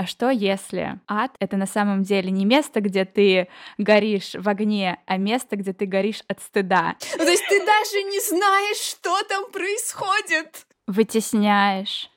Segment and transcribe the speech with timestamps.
[0.00, 4.98] А что если ад— это на самом деле не место, где ты горишь в огне,
[5.04, 6.96] а место, где ты горишь от стыда?
[7.18, 10.64] Ну, то есть ты даже не знаешь, что там происходит.
[10.86, 12.10] Вытесняешь,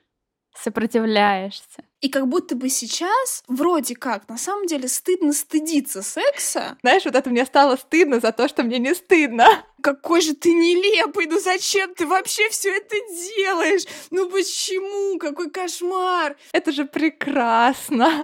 [0.55, 1.83] сопротивляешься.
[2.03, 6.77] И как будто бы сейчас, вроде как, на самом деле стыдно стыдиться секса.
[6.81, 9.47] Знаешь, вот это мне стало стыдно за то, что мне не стыдно.
[9.81, 12.95] Какой же ты нелепый, ну зачем ты вообще все это
[13.37, 13.83] делаешь?
[14.11, 15.17] Ну почему?
[15.17, 16.35] Какой кошмар!
[16.51, 18.23] Это же прекрасно.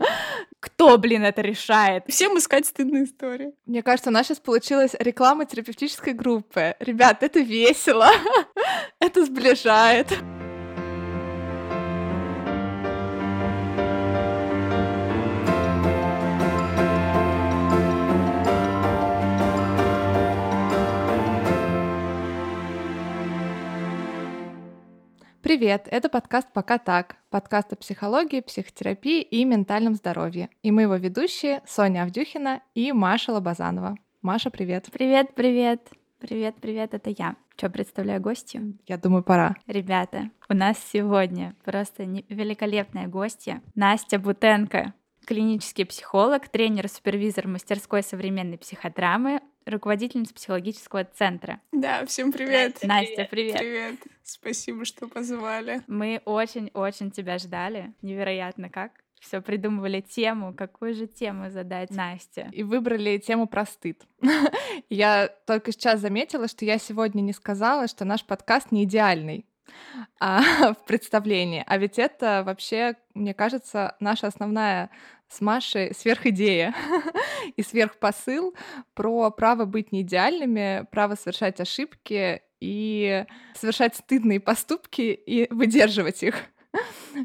[0.60, 2.04] Кто, блин, это решает?
[2.10, 3.54] Всем искать стыдные истории.
[3.66, 6.76] Мне кажется, у нас сейчас получилась реклама терапевтической группы.
[6.82, 8.10] Ребят, это весело.
[9.00, 10.08] это сближает.
[25.50, 30.50] Привет, это подкаст «Пока так», подкаст о психологии, психотерапии и ментальном здоровье.
[30.62, 33.98] И мы его ведущие Соня Авдюхина и Маша Лобазанова.
[34.22, 34.90] Маша, привет.
[34.94, 35.90] Привет, привет.
[36.20, 37.36] Привет, привет, это я.
[37.58, 38.78] Что, представляю гостью?
[38.86, 39.56] Я думаю, пора.
[39.66, 44.94] Ребята, у нас сегодня просто великолепная гостья Настя Бутенко,
[45.26, 51.62] клинический психолог, тренер, супервизор мастерской современной психодрамы, руководительница психологического центра.
[51.72, 52.80] Да, всем привет.
[52.84, 53.58] Настя, привет.
[53.58, 53.96] Привет.
[54.24, 55.82] Спасибо, что позвали.
[55.88, 57.94] Мы очень-очень тебя ждали.
[58.02, 58.92] Невероятно как.
[59.20, 62.50] Все придумывали тему, какую же тему задать Насте.
[62.54, 64.02] И выбрали тему про стыд.
[64.90, 69.46] я только сейчас заметила, что я сегодня не сказала, что наш подкаст не идеальный
[70.20, 70.42] а,
[70.74, 71.64] в представлении.
[71.68, 74.90] А ведь это вообще, мне кажется, наша основная
[75.30, 76.74] с Машей сверхидея
[77.56, 78.56] и сверхпосыл
[78.94, 86.36] про право быть не идеальными, право совершать ошибки и совершать стыдные поступки и выдерживать их.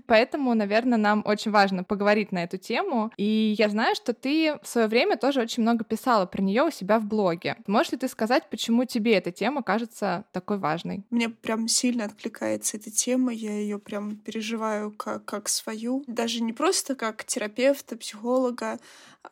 [0.06, 3.12] Поэтому, наверное, нам очень важно поговорить на эту тему.
[3.16, 6.70] И я знаю, что ты в свое время тоже очень много писала про нее у
[6.70, 7.56] себя в блоге.
[7.66, 11.04] Можешь ли ты сказать, почему тебе эта тема кажется такой важной?
[11.10, 16.04] Мне прям сильно откликается эта тема, я ее прям переживаю как, как свою.
[16.06, 18.78] Даже не просто как терапевта, психолога,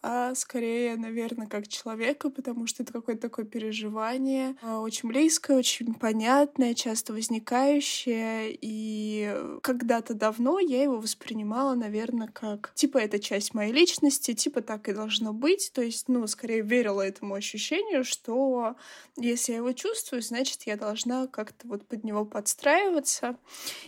[0.00, 5.94] а скорее, наверное, как человека, потому что это какое-то такое переживание, а, очень близкое, очень
[5.94, 13.72] понятное, часто возникающее, и когда-то давно я его воспринимала, наверное, как типа это часть моей
[13.72, 18.76] личности, типа так и должно быть, то есть, ну, скорее верила этому ощущению, что
[19.16, 23.36] если я его чувствую, значит, я должна как-то вот под него подстраиваться,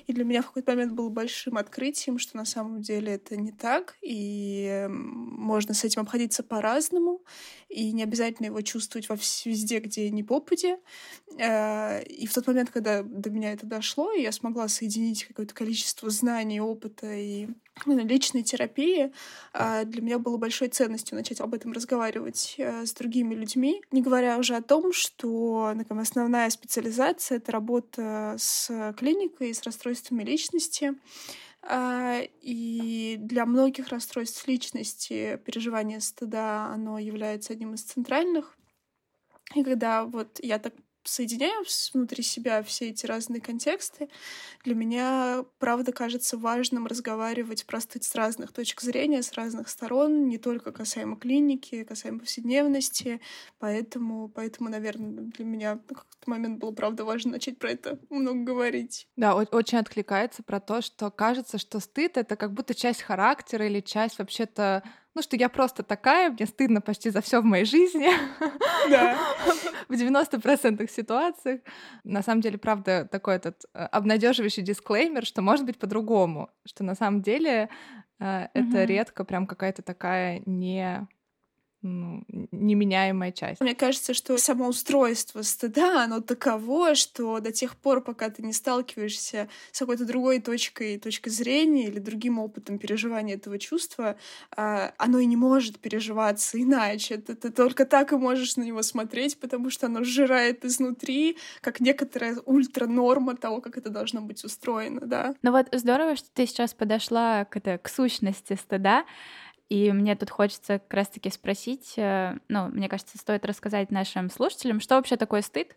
[0.07, 3.53] и для меня в какой-то момент был большим открытием, что на самом деле это не
[3.53, 7.23] так, и можно с этим обходиться по-разному,
[7.69, 10.77] и не обязательно его чувствовать во везде, где не попади.
[11.39, 16.09] Э, и в тот момент, когда до меня это дошло, я смогла соединить какое-то количество
[16.11, 17.49] знаний, опыта и
[17.87, 19.13] ну, личной терапии,
[19.53, 24.03] э, для меня было большой ценностью начать об этом разговаривать э, с другими людьми, не
[24.03, 30.95] говоря уже о том, что ну, основная специализация— это работа с клиникой, с расстройствами личности,
[31.67, 38.57] а, и для многих расстройств личности переживание стыда, оно является одним из центральных.
[39.55, 44.09] И когда вот я так соединяю внутри себя все эти разные контексты,
[44.65, 50.39] для меня, правда, кажется важным разговаривать просто с разных точек зрения, с разных сторон, не
[50.39, 53.21] только касаемо клиники, касаемо повседневности.
[53.59, 58.43] Поэтому, поэтому наверное, для меня на какой-то момент было, правда, важно начать про это много
[58.43, 59.07] говорить.
[59.17, 63.81] Да, очень откликается про то, что кажется, что стыд— это как будто часть характера или
[63.81, 64.83] часть вообще-то
[65.15, 68.11] ну, что я просто такая, мне стыдно почти за все в моей жизни.
[68.91, 69.17] Да.
[69.89, 71.61] в 90% ситуациях.
[72.05, 76.95] На самом деле, правда, такой этот э, обнадеживающий дисклеймер, что может быть по-другому, что на
[76.95, 77.69] самом деле
[78.19, 81.07] э, это редко прям какая-то такая не
[81.85, 83.61] ну, неменяемая часть.
[83.61, 88.53] Мне кажется, что само устройство стыда, оно таково, что до тех пор, пока ты не
[88.53, 94.17] сталкиваешься с какой-то другой точкой, точкой зрения или другим опытом переживания этого чувства,
[94.57, 97.19] а, оно и не может переживаться иначе.
[97.19, 101.81] Ты, ты только так и можешь на него смотреть, потому что оно сжирает изнутри, как
[101.81, 105.35] некоторая ультранорма того, как это должно быть устроено, да.
[105.43, 109.05] Ну вот здорово, что ты сейчас подошла к, это, к сущности стыда,
[109.75, 114.79] и мне тут хочется как раз-таки спросить, э, ну, мне кажется, стоит рассказать нашим слушателям,
[114.79, 115.77] что вообще такое стыд,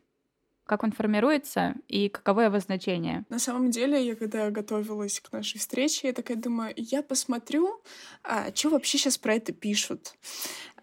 [0.67, 3.25] как он формируется и каково его значение?
[3.29, 7.81] На самом деле, я когда готовилась к нашей встрече, я такая думаю, я посмотрю,
[8.23, 10.13] а, что вообще сейчас про это пишут.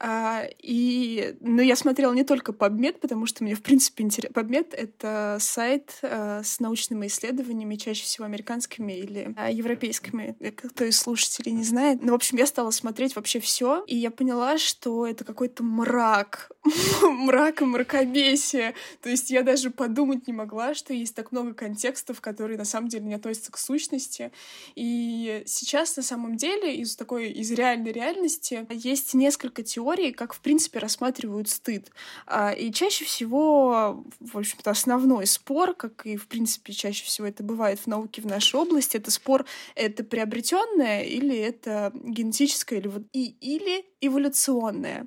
[0.01, 4.35] А, и, но я смотрела не только PubMed, потому что мне, в принципе, интересно.
[4.35, 10.37] PubMed— это сайт а, с научными исследованиями, чаще всего американскими или а, европейскими.
[10.41, 12.03] Э, кто из слушателей не знает.
[12.03, 16.51] Ну, в общем, я стала смотреть вообще все, и я поняла, что это какой-то мрак.
[17.03, 18.75] мрак и мракобесие.
[19.01, 22.89] То есть я даже подумать не могла, что есть так много контекстов, которые на самом
[22.89, 24.33] деле не относятся к сущности.
[24.75, 30.41] И сейчас, на самом деле, из такой, из реальной реальности есть несколько теорий, как, в
[30.41, 31.91] принципе, рассматривают стыд.
[32.27, 37.43] А, и чаще всего, в общем-то, основной спор, как и, в принципе, чаще всего это
[37.43, 39.45] бывает в науке в нашей области, это спор,
[39.75, 45.07] это приобретенное или это генетическое или, и, или эволюционное.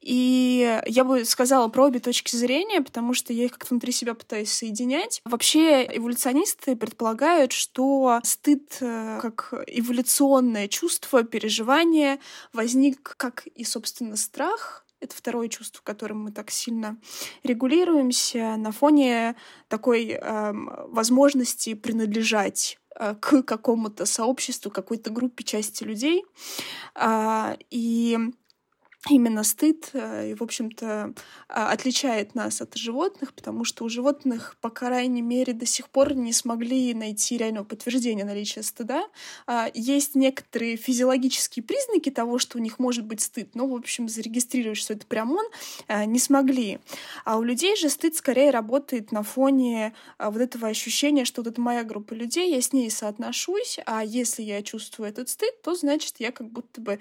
[0.00, 4.14] И я бы сказала про обе точки зрения, потому что я их как-то внутри себя
[4.14, 5.20] пытаюсь соединять.
[5.24, 12.20] Вообще эволюционисты предполагают, что стыд э, как эволюционное чувство, переживание
[12.52, 16.98] возник как и, собственно, страх, это второе чувство, которым мы так сильно
[17.44, 19.36] регулируемся на фоне
[19.68, 20.52] такой э,
[20.88, 26.24] возможности принадлежать э, к какому-то сообществу, какой-то группе части людей.
[26.94, 28.18] Э, и
[29.08, 31.14] именно стыд, э, и, в общем-то,
[31.48, 36.14] а, отличает нас от животных, потому что у животных, по крайней мере, до сих пор
[36.14, 39.04] не смогли найти реального подтверждения наличия стыда.
[39.46, 44.08] А, есть некоторые физиологические признаки того, что у них может быть стыд, но, в общем,
[44.08, 45.46] зарегистрировать, что это прям он,
[45.86, 46.80] а, не смогли.
[47.24, 51.60] А у людей же стыд скорее работает на фоне вот этого ощущения, что вот это
[51.60, 56.16] моя группа людей, я с ней соотношусь, а если я чувствую этот стыд, то значит
[56.18, 56.98] я как будто бы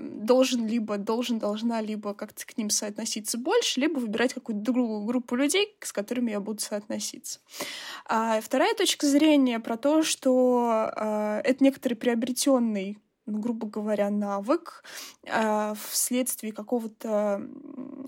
[0.00, 5.36] должен либо должен, должна либо как-то к ним соотноситься больше, либо выбирать какую-то другую группу
[5.36, 7.40] людей, с которыми я буду соотноситься.
[8.04, 12.98] А вторая точка зрения про то, что э, это некоторый приобретенный
[13.30, 14.82] грубо говоря, навык
[15.24, 17.42] э, вследствие какого-то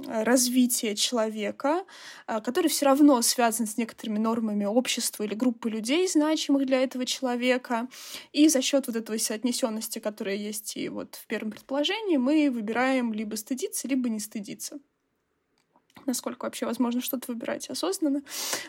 [0.07, 1.85] развития человека,
[2.27, 7.07] э, который все равно связан с некоторыми нормами общества или группы людей, значимых для этого
[7.07, 7.89] человека.
[8.33, 13.13] И за счет вот этой соотнесенности, которая есть и вот в первом предположении, мы выбираем
[13.13, 14.79] либо стыдиться, либо не стыдиться
[16.07, 18.23] насколько вообще возможно что-то выбирать осознанно.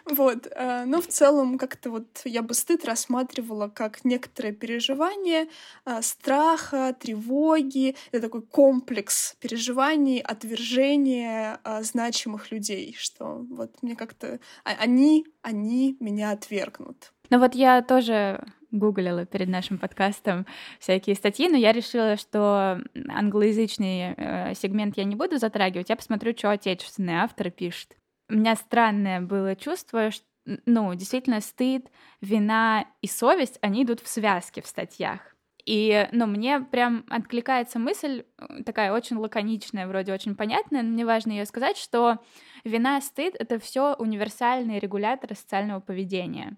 [0.06, 0.48] Вот.
[0.51, 5.48] Э, но в целом как-то вот я бы стыд рассматривала как некоторое переживание
[5.86, 7.95] э, страха, тревоги.
[8.12, 15.98] Это такой комплекс переживаний, отвержения э, значимых людей, что вот мне как-то а, они, они
[16.00, 17.12] меня отвергнут.
[17.30, 20.46] Ну вот я тоже гуглила перед нашим подкастом
[20.80, 26.34] всякие статьи, но я решила, что англоязычный э, сегмент я не буду затрагивать, я посмотрю,
[26.38, 27.98] что отечественные авторы пишут.
[28.30, 30.26] У меня странное было чувство, что
[30.66, 35.36] ну, действительно, стыд, вина и совесть, они идут в связке в статьях.
[35.66, 41.06] И, ну, мне прям откликается мысль, э, такая очень лаконичная, вроде очень понятная, но мне
[41.06, 42.18] важно ее сказать, что
[42.64, 46.58] вина, стыд— это все универсальные регуляторы социального поведения.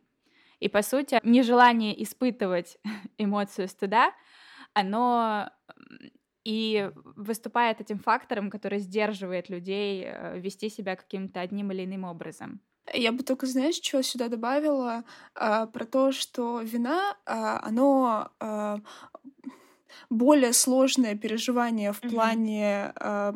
[0.63, 2.77] И, по сути, нежелание испытывать
[3.17, 4.13] эмоцию стыда,
[4.73, 5.49] оно
[6.45, 12.61] и выступает этим фактором, который сдерживает людей э, вести себя каким-то одним или иным образом.
[12.93, 15.03] Я бы только, знаешь, что сюда добавила
[15.35, 18.79] а, про то, что вина, а, оно а,
[20.09, 22.09] более сложное переживание в mm-hmm.
[22.09, 23.33] плане а,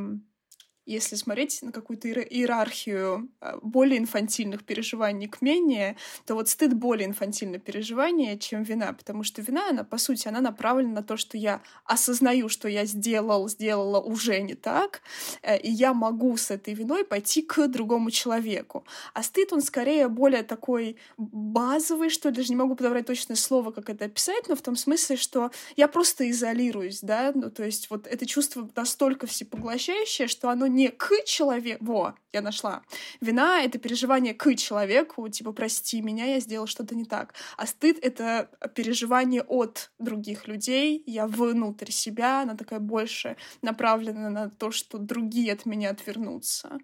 [0.87, 7.07] если смотреть на какую-то иерархию а, более инфантильных переживаний к менее, то вот стыд более
[7.07, 11.37] инфантильное переживание, чем вина, потому что вина, она, по сути, она направлена на то, что
[11.37, 15.01] я осознаю, что я сделал, сделала уже не так,
[15.41, 18.85] э, и я могу с этой виной пойти к другому человеку.
[19.13, 23.71] А стыд, он скорее более такой базовый, что ли, даже не могу подобрать точное слово,
[23.71, 27.89] как это описать, но в том смысле, что я просто изолируюсь, да, ну, то есть
[27.89, 31.85] вот это чувство настолько всепоглощающее, что оно не к человеку.
[31.85, 32.83] Во, я нашла.
[33.19, 37.33] Вина— это переживание к человеку, типа, прости меня, я сделал что-то не так.
[37.57, 44.49] А стыд— это переживание от других людей, я внутрь себя, она такая больше направлена на
[44.49, 46.77] то, что другие от меня отвернутся.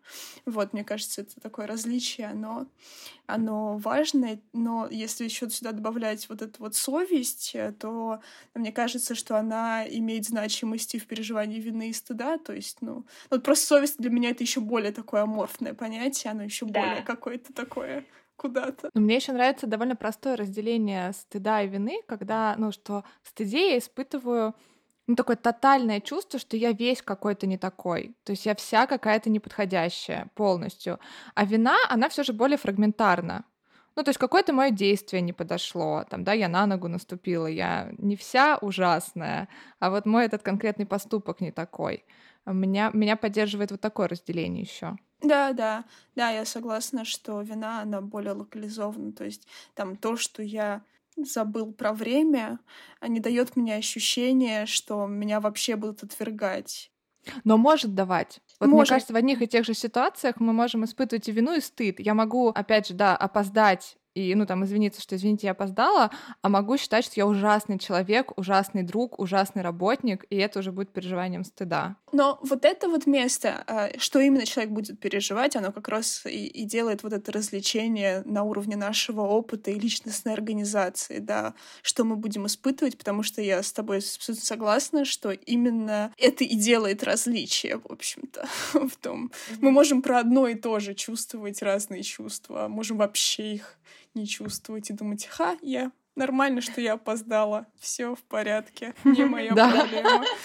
[0.45, 2.67] Вот, мне кажется, это такое различие, оно
[3.25, 8.19] оно важное, но если еще сюда добавлять вот эту вот совесть, то
[8.53, 12.93] мне кажется, что она имеет значимость и в переживании вины и стыда, то есть, ну,
[12.95, 16.81] ну вот просто совесть для меня это еще более такое аморфное понятие, оно еще да.
[16.81, 18.89] более какое-то такое куда-то.
[18.93, 23.71] Но мне еще нравится довольно простое разделение стыда и вины, когда, ну, что в стыде
[23.71, 24.55] я испытываю
[25.07, 28.15] ну, такое тотальное чувство, что я весь какой-то не такой.
[28.23, 30.99] То есть я вся какая-то неподходящая полностью.
[31.35, 33.43] А вина, она все же более фрагментарна.
[33.95, 37.89] Ну, то есть какое-то мое действие не подошло, там, да, я на ногу наступила, я
[37.99, 39.47] не вся ужасная,
[39.79, 42.03] а вот мой этот конкретный поступок не такой.
[42.45, 44.97] Меня, меня поддерживает вот такое разделение еще.
[45.21, 45.85] Да, да,
[46.15, 49.13] да, я согласна, что вина, она более локализована.
[49.13, 50.83] То есть там то, что я
[51.15, 52.59] забыл про время,
[52.99, 56.91] а не дает мне ощущение, что меня вообще будут отвергать.
[57.43, 58.41] Но может давать.
[58.59, 58.73] Вот может.
[58.73, 61.99] мне кажется, в одних и тех же ситуациях мы можем испытывать и вину, и стыд.
[61.99, 66.49] Я могу, опять же, да, опоздать и, ну, там, извиниться, что, извините, я опоздала, а
[66.49, 71.43] могу считать, что я ужасный человек, ужасный друг, ужасный работник, и это уже будет переживанием
[71.43, 71.95] стыда.
[72.11, 76.45] Но вот это вот место, а, что именно человек будет переживать, оно как раз и,
[76.45, 82.15] и делает вот это развлечение на уровне нашего опыта и личностной организации, да, что мы
[82.15, 87.77] будем испытывать, потому что я с тобой абсолютно согласна, что именно это и делает различие,
[87.77, 89.31] в общем-то, в том.
[89.59, 93.79] Мы можем про одно и то же чувствовать разные чувства, можем вообще их
[94.15, 99.53] не чувствовать и думать, ха, я нормально, что я опоздала, все в порядке, не моя
[99.53, 100.25] проблема.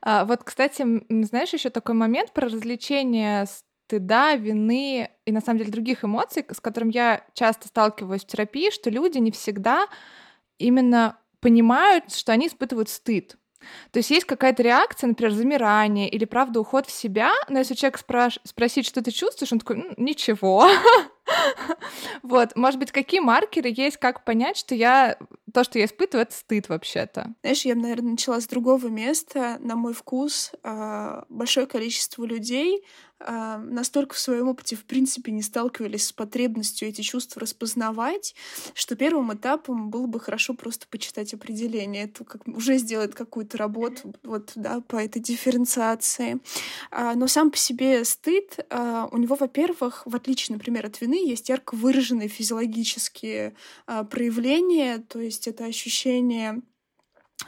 [0.00, 0.84] А, вот, кстати,
[1.24, 6.60] знаешь, еще такой момент про развлечение стыда, вины и, на самом деле, других эмоций, с
[6.60, 9.86] которым я часто сталкиваюсь в терапии, что люди не всегда
[10.58, 13.36] именно понимают, что они испытывают стыд.
[13.90, 18.00] То есть есть какая-то реакция, например, замирание или, правда, уход в себя, но если человек
[18.00, 20.68] спраш- спросить, что ты чувствуешь, он такой, ничего.
[22.22, 25.16] Вот, может быть, какие маркеры есть, как понять, что я
[25.52, 27.34] то, что я испытываю, это стыд вообще-то.
[27.42, 29.58] Знаешь, я, наверное, начала с другого места.
[29.60, 32.84] На мой вкус а, большое количество людей
[33.24, 38.34] а, настолько в своем опыте, в принципе, не сталкивались с потребностью эти чувства распознавать,
[38.74, 42.04] что первым этапом было бы хорошо просто почитать определение.
[42.04, 46.40] Это как, уже сделает какую-то работу вот, да, по этой дифференциации.
[46.90, 51.48] А, но сам по себе стыд, у него, во-первых, в отличие, например, от вины, есть
[51.48, 53.54] ярко выраженные физиологические
[54.10, 56.62] проявления, то есть есть это ощущение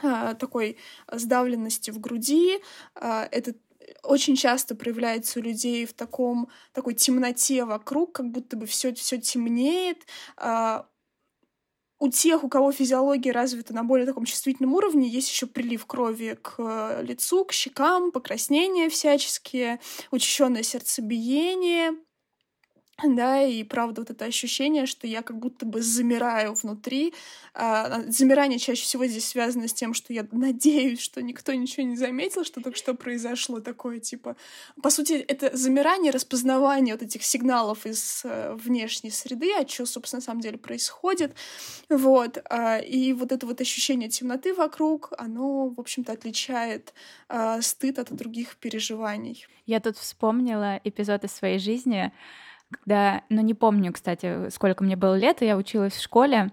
[0.03, 0.77] а, такой
[1.11, 2.59] сдавленности в груди,
[2.95, 3.53] а, это
[4.03, 9.19] очень часто проявляется у людей в таком такой темноте вокруг, как будто бы все все
[9.19, 10.05] темнеет.
[10.37, 10.87] А,
[11.97, 16.37] у тех, у кого физиология развита на более таком чувствительном уровне, есть еще прилив крови
[16.41, 19.79] к лицу, к щекам, покраснения всяческие,
[20.11, 21.95] учащенное сердцебиение
[23.03, 27.13] да, и правда вот это ощущение, что я как будто бы замираю внутри.
[27.53, 31.97] А, замирание чаще всего здесь связано с тем, что я надеюсь, что никто ничего не
[31.97, 34.37] заметил, что только что произошло такое, типа...
[34.81, 40.19] По сути, это замирание, распознавание вот этих сигналов из э, внешней среды, а что, собственно,
[40.19, 41.35] на самом деле происходит.
[41.89, 42.37] Вот.
[42.49, 46.93] А, и вот это вот ощущение темноты вокруг, оно, в общем-то, отличает
[47.27, 49.45] а, стыд от других переживаний.
[49.65, 52.13] Я тут вспомнила эпизод из своей жизни,
[52.71, 56.51] когда, ну не помню, кстати, сколько мне было лет, и я училась в школе,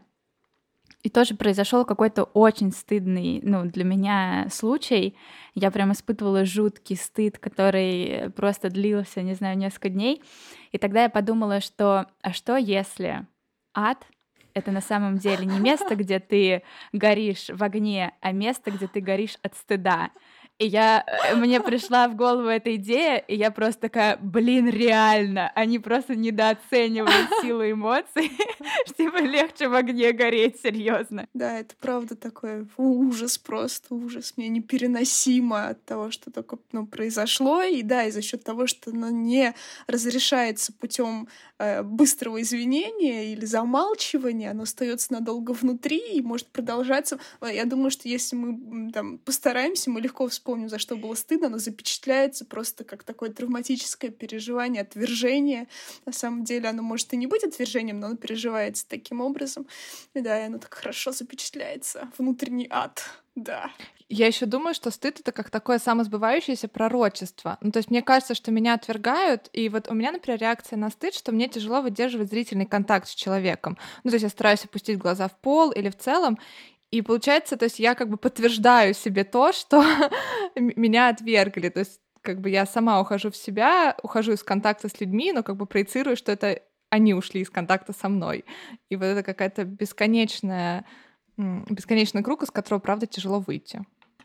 [1.02, 5.16] и тоже произошел какой-то очень стыдный, ну, для меня случай.
[5.54, 10.22] Я прям испытывала жуткий стыд, который просто длился, не знаю, несколько дней.
[10.70, 13.26] И тогда я подумала, что, а что если
[13.74, 14.06] ад—
[14.54, 19.00] это на самом деле не место, где ты горишь в огне, а место, где ты
[19.00, 20.10] горишь от стыда.
[20.62, 25.50] И я, э, мне пришла в голову эта идея, и я просто такая, блин, реально,
[25.56, 28.30] они просто недооценивают силу эмоций,
[28.86, 31.26] что типа легче в огне гореть, серьезно.
[31.34, 34.34] Да, это правда такой ужас просто, ужас.
[34.36, 38.90] Мне непереносимо от того, что только ну, произошло, и да, и за счет того, что
[38.90, 39.54] оно не
[39.88, 41.26] разрешается путем
[41.58, 47.18] э, быстрого извинения или замалчивания, оно остается надолго внутри и может продолжаться.
[47.40, 51.48] Я думаю, что если мы там постараемся, мы легко вспомним помню, за что было стыдно,
[51.48, 55.66] но запечатляется просто как такое травматическое переживание, отвержение.
[56.04, 59.66] На самом деле оно может и не быть отвержением, но оно переживается таким образом.
[60.12, 62.10] И да, и оно так хорошо запечатляется.
[62.18, 63.02] Внутренний ад.
[63.34, 63.70] Да.
[64.10, 67.56] Я еще думаю, что стыд это как такое самосбывающееся пророчество.
[67.62, 70.90] Ну, то есть мне кажется, что меня отвергают, и вот у меня, например, реакция на
[70.90, 73.78] стыд, что мне тяжело выдерживать зрительный контакт с человеком.
[74.04, 76.38] Ну, то есть я стараюсь опустить глаза в пол или в целом,
[76.92, 79.82] и получается, то есть я как бы подтверждаю себе то, что
[80.54, 81.70] меня отвергли.
[81.70, 85.42] То есть как бы я сама ухожу в себя, ухожу из контакта с людьми, но
[85.42, 88.44] как бы проецирую, что это они ушли из контакта со мной.
[88.90, 90.84] И вот это какая-то бесконечная,
[91.38, 93.82] бесконечный круг, из которого, правда, тяжело выйти.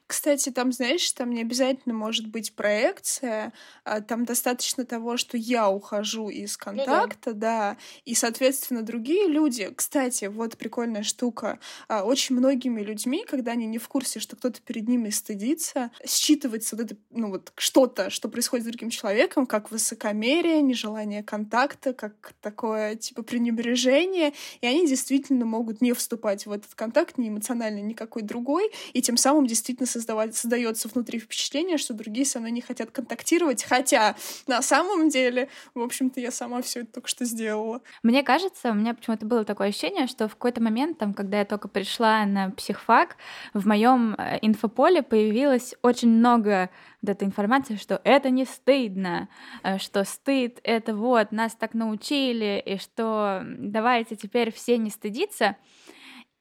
[0.08, 3.52] Кстати, там, знаешь, там не обязательно может быть проекция,
[3.84, 7.72] а там достаточно того, что я ухожу из контакта, ну, да.
[7.72, 11.60] да, и, соответственно, другие люди, кстати, вот прикольная штука,
[11.90, 16.78] а, очень многими людьми, когда они не в курсе, что кто-то перед ними стыдится, считывается
[16.78, 22.34] вот это, ну вот что-то, что происходит с другим человеком, как высокомерие, нежелание контакта, как
[22.40, 28.22] такое, типа, пренебрежение, и они действительно могут не вступать в этот контакт, ни эмоционально, никакой
[28.22, 32.92] другой, и тем самым действительно создавать, создается внутри впечатление, что другие со мной не хотят
[32.92, 37.82] контактировать, хотя на самом деле, в общем-то, я сама все это только что сделала.
[38.04, 41.46] Мне кажется, у меня почему-то было такое ощущение, что в какой-то момент, там, когда я
[41.46, 43.18] только пришла на психфак,
[43.54, 46.70] в моем э, инфополе появилось очень много
[47.02, 49.30] вот этой информации, что это не стыдно,
[49.64, 55.56] э, что стыд— это вот, нас так научили, и что давайте теперь все не стыдиться.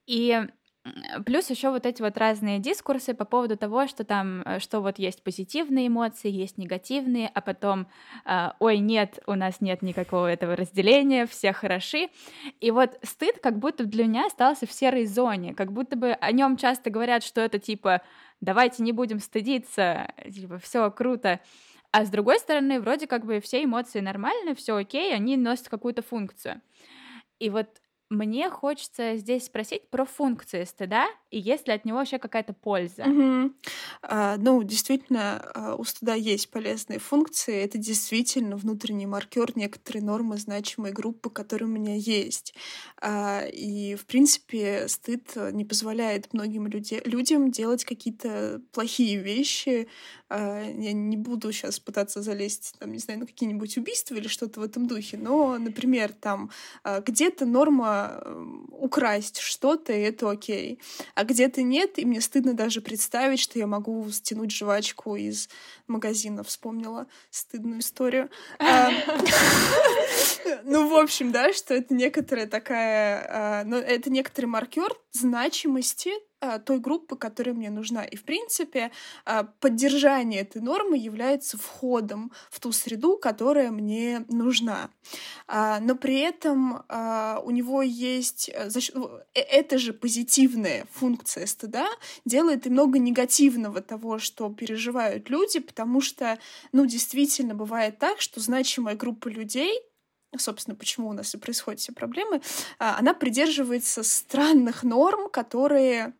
[0.05, 0.47] И
[1.25, 4.99] Плюс еще вот эти вот разные дискурсы по поводу того, что там, э, что вот
[4.99, 7.87] есть позитивные эмоции, есть негативные, а потом,
[8.25, 12.09] э, ой, нет, у нас нет никакого этого разделения, все хороши.
[12.59, 16.31] И вот стыд как будто для меня остался в серой зоне, как будто бы о
[16.31, 18.01] нем часто говорят, что это типа,
[18.41, 21.39] давайте не будем стыдиться, типа, все круто.
[21.91, 26.01] А с другой стороны, вроде как бы все эмоции нормальны, все окей, они носят какую-то
[26.01, 26.61] функцию.
[27.39, 27.67] И вот
[28.09, 33.03] мне хочется здесь спросить про функции стыда и есть ли от него вообще какая-то польза.
[33.03, 33.51] Угу.
[34.03, 37.61] А, ну, действительно, а, у стыда есть полезные функции.
[37.61, 42.53] Это действительно внутренний маркер некоторые нормы значимой группы, которые у меня есть.
[43.01, 49.89] А, и, в принципе, стыд не позволяет многим люди, людям делать какие-то плохие вещи.
[50.29, 54.61] А, я не буду сейчас пытаться залезть, там, не знаю, на какие-нибудь убийства или что-то
[54.61, 56.51] в этом духе, но, например, там
[56.83, 57.96] а, где-то норма
[58.71, 60.79] украсть что-то, и это окей.
[61.15, 65.49] А где-то нет, и мне стыдно даже представить, что я могу стянуть жвачку из
[65.87, 66.43] магазина.
[66.43, 68.29] Вспомнила стыдную историю.
[70.63, 73.27] Ну, в общем, да, что это некоторая такая...
[73.29, 76.26] А, ну, это некоторый маркер значимости а,
[76.65, 78.03] той группы, которая мне нужна.
[78.05, 78.91] И, в принципе,
[79.25, 84.89] а, поддержание этой нормы является входом в ту среду, которая мне нужна.
[85.47, 88.49] А, но при этом у него есть...
[88.53, 88.69] Э,
[89.33, 91.87] э, эта же позитивная функция стыда
[92.25, 96.37] делает и много негативного того, что переживают люди, потому что,
[96.71, 99.81] ну, действительно бывает так, что значимая группа людей
[100.37, 102.41] собственно, почему у нас и происходят все проблемы,
[102.77, 106.13] она придерживается странных норм, которые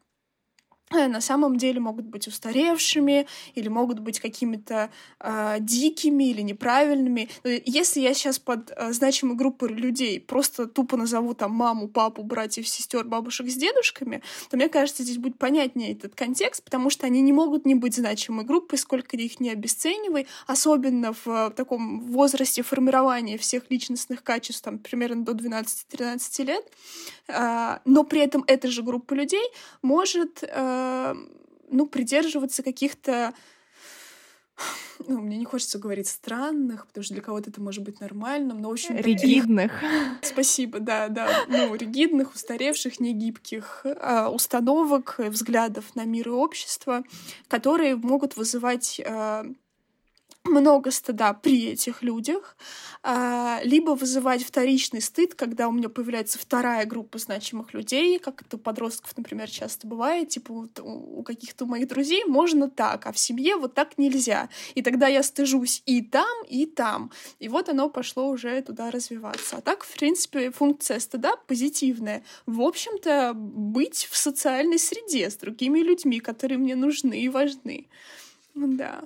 [0.92, 4.90] на самом деле могут быть устаревшими или могут быть какими-то
[5.20, 7.30] э, дикими или неправильными.
[7.44, 12.68] Если я сейчас под э, значимой группой людей просто тупо назову там маму, папу, братьев,
[12.70, 17.22] сестер, бабушек с дедушками, то мне кажется, здесь будет понятнее этот контекст, потому что они
[17.22, 22.64] не могут не быть значимой группой, сколько их не обесценивай, особенно в э, таком возрасте
[22.64, 26.66] формирования всех личностных качеств, там, примерно до 12-13 лет.
[27.28, 29.44] Э, но при этом эта же группа людей
[29.82, 30.77] может э,
[31.70, 33.34] ну, придерживаться каких-то
[35.06, 38.70] ну, мне не хочется говорить странных, потому что для кого-то это может быть нормальным, но,
[38.70, 38.98] в общем...
[38.98, 39.72] Ригидных.
[39.72, 40.18] Таких...
[40.24, 41.46] Спасибо, да, да.
[41.48, 47.04] Ну, ригидных, устаревших, негибких а, установок, взглядов на мир и общество,
[47.48, 49.46] которые могут вызывать а,
[50.48, 52.58] много стыда при этих людях,
[53.04, 58.58] а, либо вызывать вторичный стыд, когда у меня появляется вторая группа значимых людей, как это
[58.58, 63.18] у подростков, например, часто бывает, типа вот у каких-то моих друзей можно так, а в
[63.18, 64.50] семье вот так нельзя.
[64.76, 67.12] И тогда я стыжусь и там, и там.
[67.40, 69.58] И вот оно пошло уже туда развиваться.
[69.58, 72.24] А так, в принципе, функция стыда позитивная.
[72.46, 77.88] В общем-то, быть в социальной среде с другими людьми, которые мне нужны и важны.
[78.56, 79.02] Да.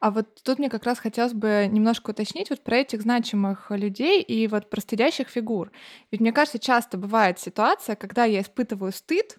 [0.00, 4.22] А вот тут мне как раз хотелось бы немножко уточнить вот про этих значимых людей
[4.22, 5.70] и вот про стыдящих фигур.
[6.10, 9.38] Ведь мне кажется, часто бывает ситуация, когда я испытываю стыд,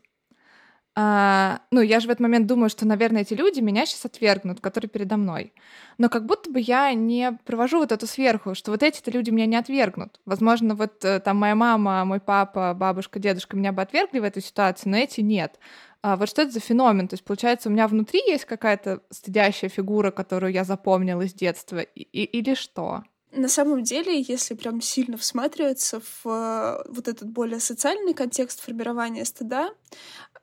[0.99, 4.61] а, ну, я же в этот момент думаю, что, наверное, эти люди меня сейчас отвергнут,
[4.61, 5.53] которые передо мной.
[5.99, 9.45] Но как будто бы я не провожу вот эту сверху, что вот эти-то люди меня
[9.45, 10.19] не отвергнут.
[10.25, 14.41] Возможно, вот э, там моя мама, мой папа, бабушка, дедушка меня бы отвергли в этой
[14.41, 15.59] ситуации, но эти нет.
[16.01, 17.07] А вот что это за феномен?
[17.07, 21.79] То есть, получается, у меня внутри есть какая-то стыдящая фигура, которую я запомнила с детства,
[21.79, 23.03] и, или что?
[23.31, 29.25] На самом деле, если прям сильно всматриваться в э, вот этот более социальный контекст формирования
[29.25, 29.71] стыда,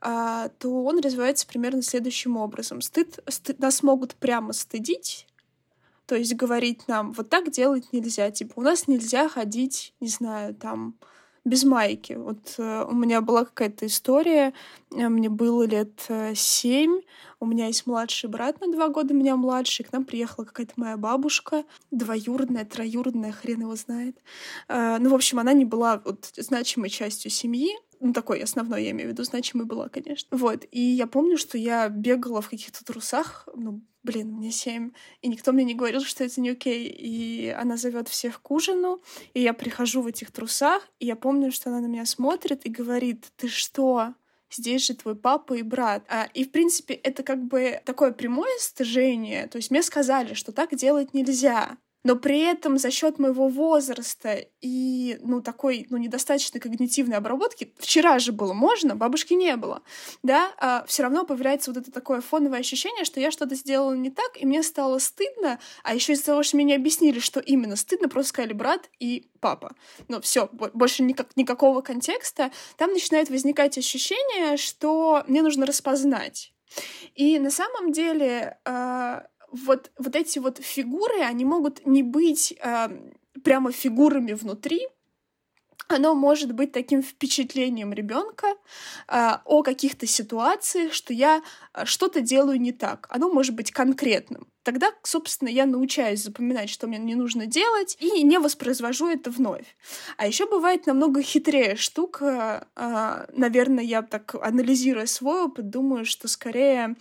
[0.00, 2.82] а, то он развивается примерно следующим образом.
[2.82, 5.26] Стыд, стыд нас могут прямо стыдить,
[6.06, 8.30] то есть говорить нам, вот так делать нельзя.
[8.30, 10.98] Типа, у нас нельзя ходить, не знаю, там,
[11.44, 12.14] без майки.
[12.14, 14.54] Вот э, у меня была какая-то история,
[14.90, 17.00] э, мне было лет э, семь,
[17.40, 20.96] у меня есть младший брат на два года, меня младший, к нам приехала какая-то моя
[20.96, 24.16] бабушка, двоюродная, троюродная, хрен его знает.
[24.68, 29.08] Ну, в общем, она не была вот значимой частью семьи, ну, такой основной, я имею
[29.08, 30.36] в виду, значимой была, конечно.
[30.36, 34.90] Вот, и я помню, что я бегала в каких-то трусах, ну, блин, мне семь,
[35.22, 36.86] и никто мне не говорил, что это не окей.
[36.86, 41.50] И она зовет всех к ужину, и я прихожу в этих трусах, и я помню,
[41.50, 44.12] что она на меня смотрит и говорит, ты что?
[44.50, 46.04] Здесь же твой папа и брат.
[46.08, 49.46] А, и, в принципе, это как бы такое прямое стыжение.
[49.46, 54.46] То есть мне сказали, что так делать нельзя но при этом за счет моего возраста
[54.60, 59.82] и, ну, такой, ну, недостаточной когнитивной обработки, вчера же было можно, бабушки не было,
[60.22, 64.10] да, а все равно появляется вот это такое фоновое ощущение, что я что-то сделала не
[64.10, 67.76] так, и мне стало стыдно, а еще из-за того, что мне не объяснили, что именно
[67.76, 69.74] стыдно, просто сказали брат и папа.
[70.08, 72.50] Ну, все, больше никак, никакого контекста.
[72.76, 76.52] Там начинает возникать ощущение, что мне нужно распознать.
[77.14, 79.20] И на самом деле э,
[79.54, 82.88] вот, вот эти вот фигуры, они могут не быть э,
[83.42, 84.88] прямо фигурами внутри,
[85.88, 88.46] оно может быть таким впечатлением ребенка
[89.08, 93.06] э, о каких-то ситуациях, что я э, что-то делаю не так.
[93.10, 94.46] Оно может быть конкретным.
[94.64, 99.76] Тогда, собственно, я научаюсь запоминать, что мне не нужно делать, и не воспроизвожу это вновь.
[100.16, 102.66] А еще бывает намного хитрее штука.
[102.74, 106.96] Э, наверное, я так анализируя свой опыт, думаю, что скорее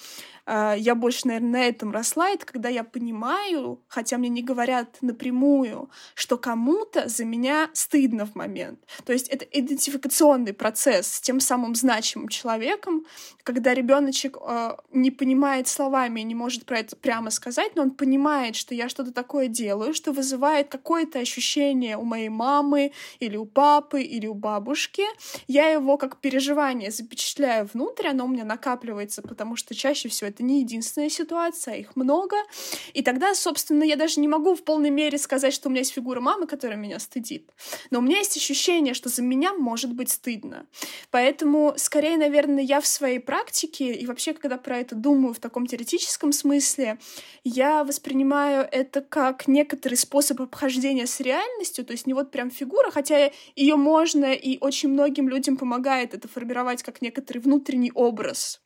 [0.46, 4.98] а, я больше, наверное, на этом росла, это когда я понимаю, хотя мне не говорят
[5.02, 8.80] напрямую, что кому-то за меня стыдно в момент.
[9.06, 13.06] То есть это идентификационный процесс с тем самым значимым человеком,
[13.44, 17.92] когда ребеночек э, не понимает словами и не может про это прямо сказать, но он
[17.92, 23.46] понимает, что я что-то такое делаю, что вызывает какое-то ощущение у моей мамы или у
[23.46, 25.04] папы или у бабушки.
[25.48, 30.44] Я его как переживание запечатляю внутрь, оно у меня накапливается, потому что чаще всего это
[30.44, 32.36] не единственная ситуация, их много.
[32.94, 35.94] И тогда, собственно, я даже не могу в полной мере сказать, что у меня есть
[35.94, 37.50] фигура мамы, которая меня стыдит.
[37.92, 40.66] Но у меня есть ощущение, что за меня может быть стыдно.
[41.12, 45.68] Поэтому, скорее, наверное, я в своей практике и вообще, когда про это думаю в таком
[45.68, 46.98] теоретическом смысле,
[47.44, 52.92] я воспринимаю это как некоторый способ обхождения с реальностью, то есть не вот прям фигура,
[52.92, 58.63] хотя ее можно и очень многим людям помогает это формировать как некоторый внутренний образ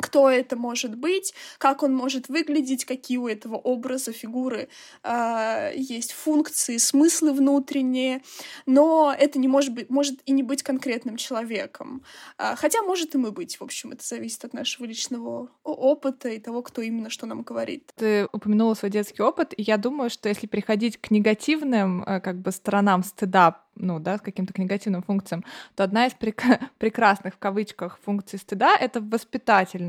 [0.00, 4.68] кто это может быть, как он может выглядеть, какие у этого образа, фигуры
[5.02, 8.22] э, есть функции, смыслы внутренние,
[8.66, 12.02] но это не может быть, может и не быть конкретным человеком.
[12.38, 16.38] Э, хотя может и мы быть, в общем, это зависит от нашего личного опыта и
[16.38, 17.92] того, кто именно что нам говорит.
[17.96, 22.38] Ты упомянула свой детский опыт, и я думаю, что если приходить к негативным э, как
[22.38, 27.38] бы сторонам стыда ну, да, с каким-то негативным функциям, то одна из прек- прекрасных, в
[27.38, 29.87] кавычках, функций стыда— это воспитательная.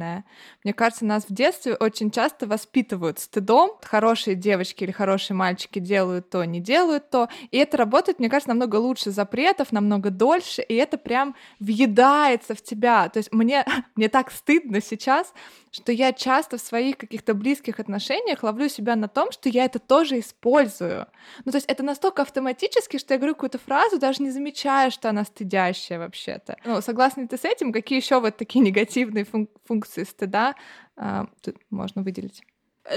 [0.63, 3.71] Мне кажется, нас в детстве очень часто воспитывают стыдом.
[3.83, 7.29] Хорошие девочки или хорошие мальчики делают то, не делают то.
[7.51, 12.61] И это работает, мне кажется, намного лучше запретов, намного дольше, и это прям въедается в
[12.61, 13.09] тебя.
[13.09, 15.33] То есть мне, мне так стыдно сейчас,
[15.71, 19.79] что я часто в своих каких-то близких отношениях ловлю себя на том, что я это
[19.79, 21.07] тоже использую.
[21.45, 25.09] Ну, то есть это настолько автоматически, что я говорю какую-то фразу, даже не замечая, что
[25.09, 26.57] она стыдящая вообще-то.
[26.65, 27.71] Ну, согласна ли ты с этим?
[27.71, 30.55] Какие еще вот такие негативные функ- функции стыда
[30.97, 32.43] э, тут можно выделить?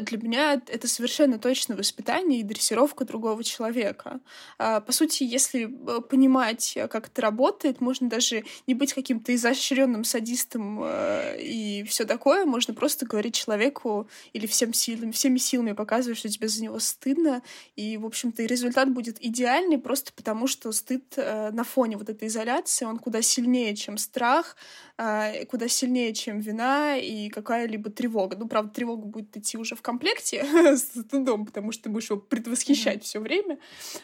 [0.00, 4.20] Для меня это совершенно точно воспитание и дрессировка другого человека.
[4.58, 9.34] А, по сути, если э, понимать, э, как это работает, можно даже не быть каким-то
[9.34, 15.72] изощренным садистом э, и все такое, можно просто говорить человеку или всем силами, всеми силами
[15.72, 17.42] показывать, что тебе за него стыдно,
[17.76, 22.28] и, в общем-то, и результат будет идеальный просто потому, что стыд на фоне вот этой
[22.28, 24.56] изоляции, он куда сильнее, чем страх,
[24.98, 28.36] а, куда сильнее, чем вина и какая-либо тревога.
[28.36, 30.44] Ну, правда, тревога будет идти уже в комплекте
[30.76, 33.04] с стыдом, потому что ты будешь его предвосхищать mm-hmm.
[33.04, 33.58] все время,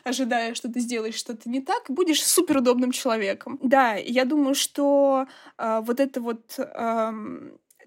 [0.05, 3.59] ожидая, что ты сделаешь что-то не так, будешь суперудобным человеком.
[3.62, 7.12] Да, я думаю, что э, вот это вот э,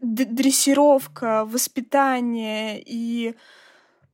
[0.01, 3.35] дрессировка, воспитание и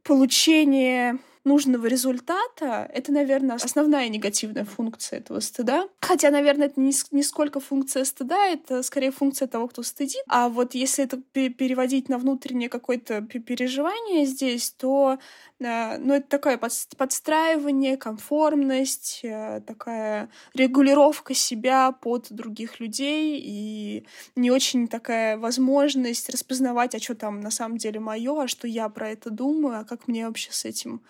[0.04, 5.88] получение нужного результата, это, наверное, основная негативная функция этого стыда.
[6.02, 10.22] Хотя, наверное, это не, не сколько функция стыда, это скорее функция того, кто стыдит.
[10.28, 15.18] А вот если это переводить на внутреннее какое-то переживание здесь, то
[15.60, 24.06] э, ну, это такое подстраивание, конформность, э, такая регулировка себя под других людей и
[24.36, 28.90] не очень такая возможность распознавать, а что там на самом деле мое, а что я
[28.90, 31.02] про это думаю, а как мне вообще с этим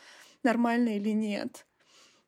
[0.48, 1.66] нормально или нет.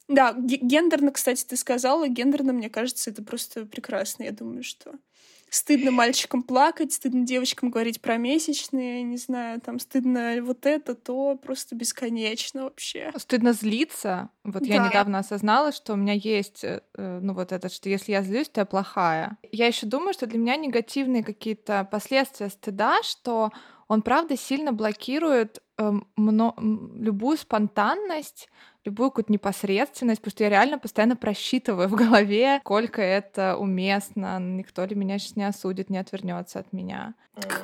[0.08, 4.24] Да, гендерно, кстати, ты сказала, гендерно, мне кажется, это просто прекрасно.
[4.24, 4.94] Я думаю, что
[5.50, 11.36] стыдно мальчикам плакать, стыдно девочкам говорить про месячные, не знаю, там стыдно вот это, то
[11.36, 13.12] просто бесконечно вообще.
[13.18, 14.30] Стыдно злиться.
[14.44, 14.74] Вот да.
[14.74, 18.50] я недавно осознала, что у меня есть, э, ну вот это, что если я злюсь,
[18.50, 19.38] то я плохая.
[19.52, 23.52] Я еще думаю, что для меня негативные какие-то последствия стыда, что
[23.90, 28.48] он правда сильно блокирует э, мно, любую спонтанность,
[28.86, 34.86] любую какую-то непосредственность, потому что я реально постоянно просчитываю в голове, сколько это уместно, никто
[34.86, 37.16] ли меня сейчас не осудит, не отвернется от меня.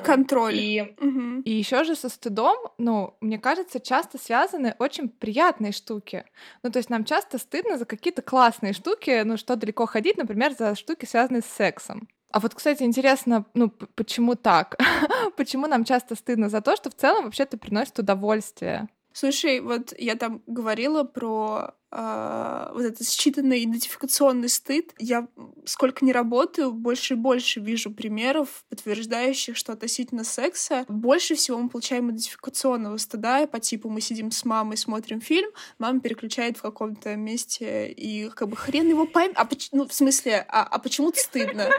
[0.04, 0.56] Контроль.
[0.56, 1.42] И, угу.
[1.44, 6.24] и еще же со стыдом, ну, мне кажется, часто связаны очень приятные штуки.
[6.64, 10.54] Ну, то есть нам часто стыдно за какие-то классные штуки, ну, что далеко ходить, например,
[10.58, 12.08] за штуки, связанные с сексом.
[12.30, 14.76] А вот, кстати, интересно, ну, почему так?
[15.36, 18.88] почему нам часто стыдно за то, что в целом вообще-то приносит удовольствие?
[19.12, 24.92] Слушай, вот я там говорила про э, вот этот считанный идентификационный стыд.
[24.98, 25.28] Я
[25.64, 31.68] сколько не работаю, больше и больше вижу примеров, подтверждающих, что относительно секса больше всего мы
[31.68, 37.16] получаем идентификационного стыда по типу мы сидим с мамой, смотрим фильм, мама переключает в каком-то
[37.16, 39.36] месте, и как бы хрен его поймет.
[39.36, 41.70] А, ну, в смысле, а, а почему стыдно?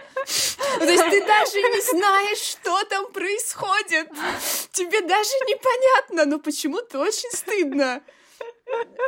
[0.79, 4.09] Ну, то есть ты даже не знаешь, что там происходит.
[4.71, 8.01] Тебе даже непонятно, но почему-то очень стыдно.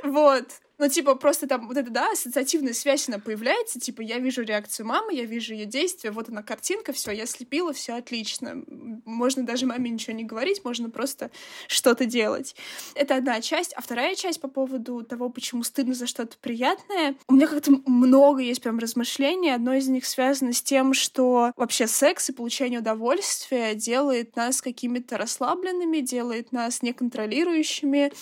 [0.04, 0.46] Вот.
[0.80, 4.86] Ну, типа, просто там вот эта, да, ассоциативная связь, она появляется, типа, я вижу реакцию
[4.88, 8.64] мамы, я вижу ее действия, вот она картинка, все, я слепила, все отлично.
[9.04, 11.32] Можно даже маме ничего не говорить, можно просто
[11.68, 12.56] что-то делать.
[12.96, 13.74] Это одна часть.
[13.74, 17.16] А вторая часть по поводу того, почему стыдно за что-то приятное.
[17.28, 19.50] У меня как-то много есть прям размышлений.
[19.50, 25.18] Одно из них связано с тем, что вообще секс и получение удовольствия делает нас какими-то
[25.18, 28.14] расслабленными, делает нас неконтролирующими.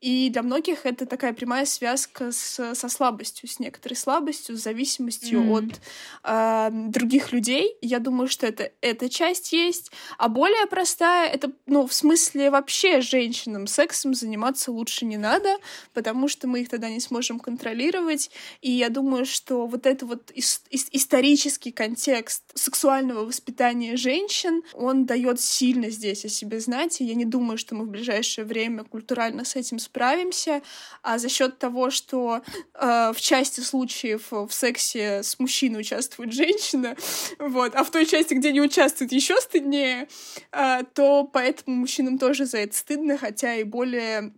[0.00, 4.62] И для многих это такая прямая связь связка с, со слабостью, с некоторой слабостью, с
[4.62, 5.58] зависимостью mm.
[5.58, 5.80] от
[6.24, 7.76] э, других людей.
[7.80, 9.90] Я думаю, что это эта часть есть.
[10.18, 15.56] А более простая, это, ну, в смысле вообще женщинам сексом заниматься лучше не надо,
[15.92, 18.30] потому что мы их тогда не сможем контролировать.
[18.62, 25.06] И я думаю, что вот это вот ис- ис- исторический контекст сексуального воспитания женщин, он
[25.06, 27.00] дает сильно здесь о себе знать.
[27.00, 30.62] И я не думаю, что мы в ближайшее время культурально с этим справимся.
[31.02, 32.42] А за счет того, что
[32.74, 36.96] э, в части случаев в сексе с мужчиной участвует женщина,
[37.38, 40.08] вот, а в той части, где не участвует, еще стыднее,
[40.52, 44.32] э, то поэтому мужчинам тоже за это стыдно, хотя и более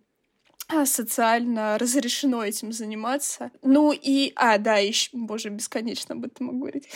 [0.85, 3.51] социально разрешено этим заниматься.
[3.63, 6.89] Ну и, а, да, еще, боже, бесконечно об этом могу говорить.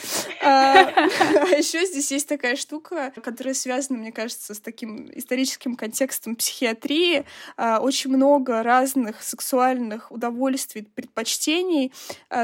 [0.42, 6.36] А, а еще здесь есть такая штука, которая связана, мне кажется, с таким историческим контекстом
[6.36, 7.24] психиатрии.
[7.56, 11.92] А, очень много разных сексуальных удовольствий, предпочтений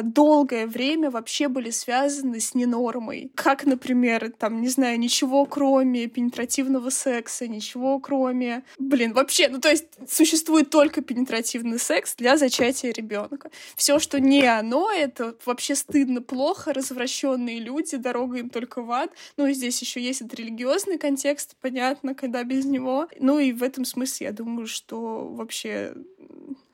[0.02, 3.30] долгое время вообще были связаны с ненормой.
[3.34, 8.64] Как, например, там, не знаю, ничего кроме пенетративного секса, ничего кроме...
[8.78, 13.50] Блин, вообще, ну то есть существует только пенетративный пенетративный секс для зачатия ребенка.
[13.74, 19.10] Все, что не оно, это вообще стыдно, плохо, развращенные люди, дорога им только в ад.
[19.36, 23.08] Ну и здесь еще есть этот религиозный контекст, понятно, когда без него.
[23.18, 25.94] Ну и в этом смысле я думаю, что вообще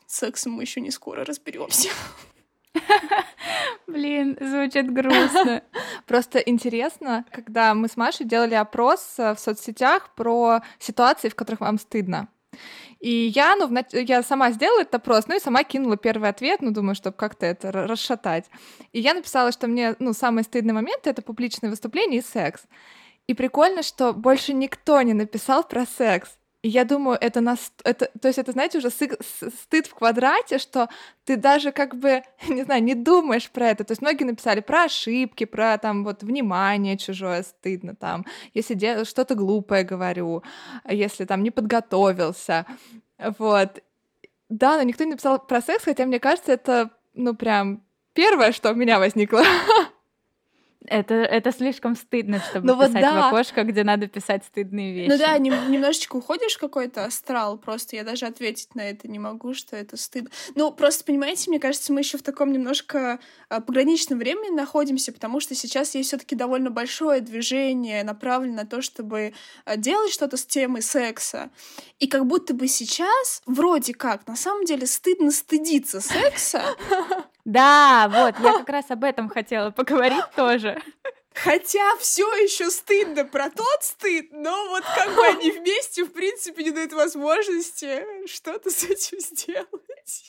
[0.07, 1.89] с сексом мы еще не скоро разберемся.
[3.87, 5.63] Блин, звучит грустно.
[6.07, 11.61] Просто интересно, когда мы с Машей делали опрос э, в соцсетях про ситуации, в которых
[11.61, 12.29] вам стыдно.
[13.05, 16.71] И я, ну, я сама сделала этот опрос, ну и сама кинула первый ответ, ну,
[16.71, 18.47] думаю, чтобы как-то это расшатать.
[18.93, 22.63] И я написала, что мне, ну, самый стыдный момент— это публичное выступление и секс.
[23.27, 26.39] И прикольно, что больше никто не написал про секс.
[26.67, 30.89] Я думаю, это, нас, это то есть это, знаете, уже стыд в квадрате, что
[31.27, 33.85] ты даже как бы, не знаю, не думаешь про это.
[33.85, 38.25] То есть многие написали про ошибки, про там вот внимание чужое стыдно там,
[38.55, 40.43] если что-то глупое говорю,
[40.89, 42.65] если там не подготовился,
[43.39, 43.83] вот.
[44.49, 47.83] Да, но никто не написал про секс, хотя мне кажется, это, ну, прям
[48.15, 49.43] первое, что у меня возникло.
[50.87, 53.23] Это, это слишком стыдно, чтобы ну, писать вот да.
[53.23, 55.11] в окошко, где надо писать стыдные вещи.
[55.11, 59.19] Ну да, нем, немножечко уходишь в какой-то астрал, просто я даже ответить на это не
[59.19, 60.31] могу, что это стыдно.
[60.55, 63.19] Ну, просто, понимаете, мне кажется, мы еще в таком немножко
[63.49, 68.67] а, пограничном времени находимся, потому что сейчас есть все таки довольно большое движение, направленное на
[68.67, 69.33] то, чтобы
[69.65, 71.51] а, делать что-то с темой секса.
[71.99, 76.63] И как будто бы сейчас, вроде как, на самом деле стыдно стыдиться секса,
[77.45, 80.81] Да, вот, я как раз об этом хотела поговорить тоже.
[81.35, 86.63] Хотя все еще стыдно про тот стыд, но вот как бы они вместе, в принципе,
[86.63, 90.27] не дают возможности что-то с этим сделать.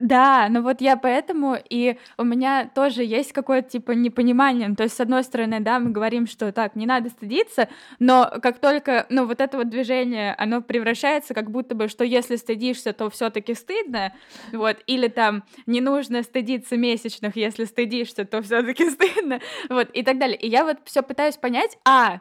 [0.00, 4.68] Да, ну вот я поэтому, и у меня тоже есть какое-то типа непонимание.
[4.68, 7.68] Ну, то есть, с одной стороны, да, мы говорим, что так, не надо стыдиться,
[8.00, 12.34] но как только, ну, вот это вот движение, оно превращается как будто бы, что если
[12.36, 14.12] стыдишься, то все таки стыдно,
[14.52, 20.02] вот, или там не нужно стыдиться месячных, если стыдишься, то все таки стыдно, вот, и
[20.02, 20.36] так далее.
[20.36, 22.20] И я вот все пытаюсь понять, а,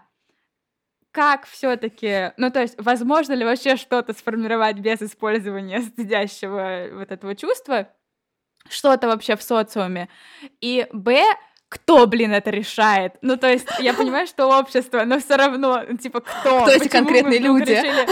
[1.14, 7.36] как все-таки, ну то есть, возможно ли вообще что-то сформировать без использования стыдящего вот этого
[7.36, 7.88] чувства,
[8.68, 10.10] что-то вообще в социуме,
[10.60, 11.24] и б
[11.70, 13.16] кто, блин, это решает?
[13.24, 16.62] Ну, то есть, я понимаю, что общество, но все равно, типа, кто?
[16.62, 17.72] Кто эти конкретные люди?
[17.72, 18.08] Решили...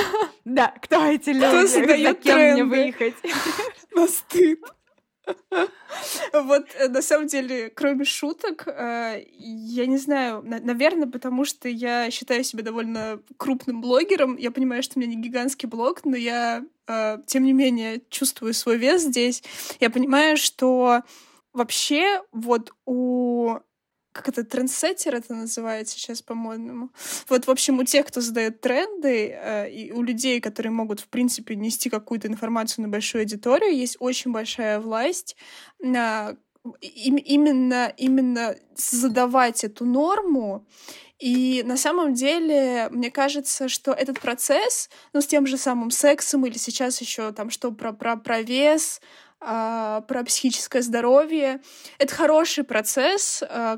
[0.46, 1.46] Да, кто эти люди?
[1.46, 2.64] Кто задает За кем тренды?
[2.64, 3.16] мне выехать?
[3.94, 4.60] На стыд.
[6.34, 12.10] Вот, э, на самом деле, кроме шуток, э, я не знаю, наверное, потому что я
[12.12, 14.38] считаю себя довольно крупным блогером.
[14.38, 18.54] Я понимаю, что у меня не гигантский блог, но я, э, тем не менее, чувствую
[18.54, 19.44] свой вес здесь.
[19.80, 21.02] Я понимаю, что
[21.54, 23.58] вообще вот у
[24.12, 26.90] как это, трендсеттер это называется сейчас, по-моему.
[27.30, 31.08] Вот, в общем, у тех, кто задает тренды, э, и у людей, которые могут, в
[31.08, 35.36] принципе, нести какую-то информацию на большую аудиторию, есть очень большая власть
[35.80, 36.36] на
[36.82, 40.66] им, именно, именно задавать эту норму.
[41.20, 46.46] И на самом деле, мне кажется, что этот процесс, ну, с тем же самым сексом
[46.46, 49.02] или сейчас еще там что про, про, про вес,
[49.40, 51.62] э, про психическое здоровье,
[52.00, 53.78] это хороший процесс, э,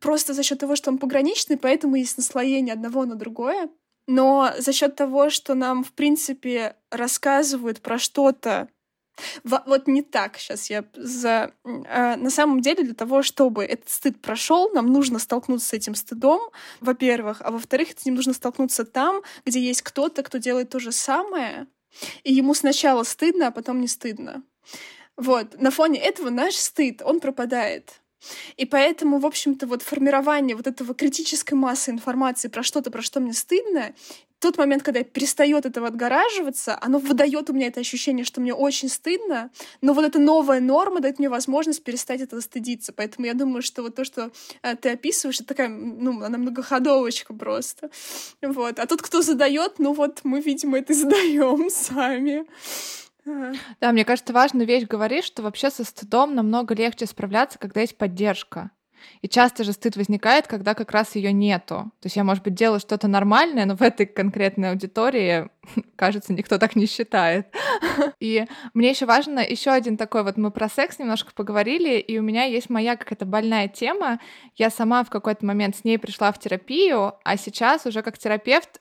[0.00, 3.68] просто за счет того, что он пограничный, поэтому есть наслоение одного на другое.
[4.06, 8.68] Но за счет того, что нам, в принципе, рассказывают про что-то,
[9.44, 11.52] вот не так сейчас я за...
[11.64, 15.94] А, на самом деле для того, чтобы этот стыд прошел, нам нужно столкнуться с этим
[15.94, 16.40] стыдом,
[16.80, 20.92] во-первых, а во-вторых, с ним нужно столкнуться там, где есть кто-то, кто делает то же
[20.92, 21.66] самое,
[22.24, 24.42] и ему сначала стыдно, а потом не стыдно.
[25.16, 25.60] Вот.
[25.60, 27.99] На фоне этого наш стыд, он пропадает.
[28.56, 33.20] И поэтому, в общем-то, вот формирование вот этого критической массы информации про что-то, про что
[33.20, 33.94] мне стыдно,
[34.40, 38.88] тот момент, когда от этого отгораживаться, оно выдает у меня это ощущение, что мне очень
[38.88, 39.50] стыдно,
[39.82, 42.92] но вот эта новая норма дает мне возможность перестать этого стыдиться.
[42.92, 44.30] Поэтому я думаю, что вот то, что
[44.62, 47.90] э, ты описываешь, это такая, ну, она многоходовочка просто.
[48.40, 48.78] Вот.
[48.78, 52.46] А тот, кто задает, ну вот мы, видимо, это задаем сами.
[53.24, 57.96] Да, мне кажется, важную вещь говоришь, что вообще со стыдом намного легче справляться, когда есть
[57.98, 58.70] поддержка.
[59.22, 61.90] И часто же стыд возникает, когда как раз ее нету.
[62.00, 65.48] То есть я, может быть, делаю что-то нормальное, но в этой конкретной аудитории,
[65.96, 67.48] кажется, никто так не считает.
[68.20, 72.22] И мне еще важно еще один такой вот мы про секс немножко поговорили, и у
[72.22, 74.20] меня есть моя какая-то больная тема.
[74.56, 78.80] Я сама в какой-то момент с ней пришла в терапию, а сейчас уже как терапевт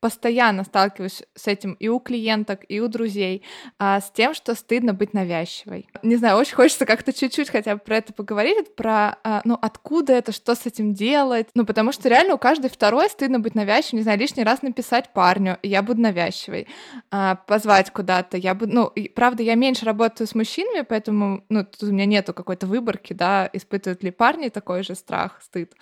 [0.00, 3.42] постоянно сталкиваюсь с этим и у клиенток, и у друзей,
[3.78, 5.88] а, с тем, что стыдно быть навязчивой.
[6.02, 10.12] Не знаю, очень хочется как-то чуть-чуть хотя бы про это поговорить, про, а, ну, откуда
[10.12, 13.98] это, что с этим делать, ну, потому что реально у каждой второй стыдно быть навязчивой,
[13.98, 16.68] не знаю, лишний раз написать парню, я буду навязчивой,
[17.10, 21.64] а, позвать куда-то, я буду, ну, и, правда, я меньше работаю с мужчинами, поэтому, ну,
[21.64, 25.74] тут у меня нету какой-то выборки, да, испытывают ли парни такой же страх, стыд,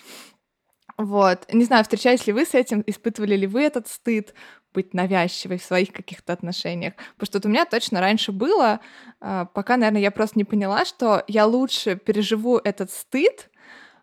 [0.98, 1.46] вот.
[1.52, 4.34] Не знаю, встречались ли вы с этим, испытывали ли вы этот стыд
[4.72, 6.94] быть навязчивой в своих каких-то отношениях.
[7.16, 8.80] Потому что у меня точно раньше было,
[9.20, 13.50] а, пока, наверное, я просто не поняла, что я лучше переживу этот стыд,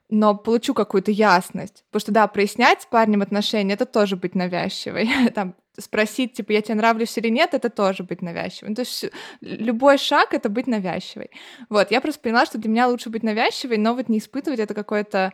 [0.10, 1.84] но получу какую-то ясность.
[1.90, 5.10] Потому что, да, прояснять с парнем отношения— это тоже быть навязчивой.
[5.36, 8.70] Там, спросить, типа, я тебе нравлюсь или нет, это тоже быть навязчивой.
[8.70, 9.06] Ну, то есть
[9.42, 11.32] любой шаг— это быть навязчивой.
[11.70, 14.74] Вот, я просто поняла, что для меня лучше быть навязчивой, но вот не испытывать это
[14.74, 15.34] какое-то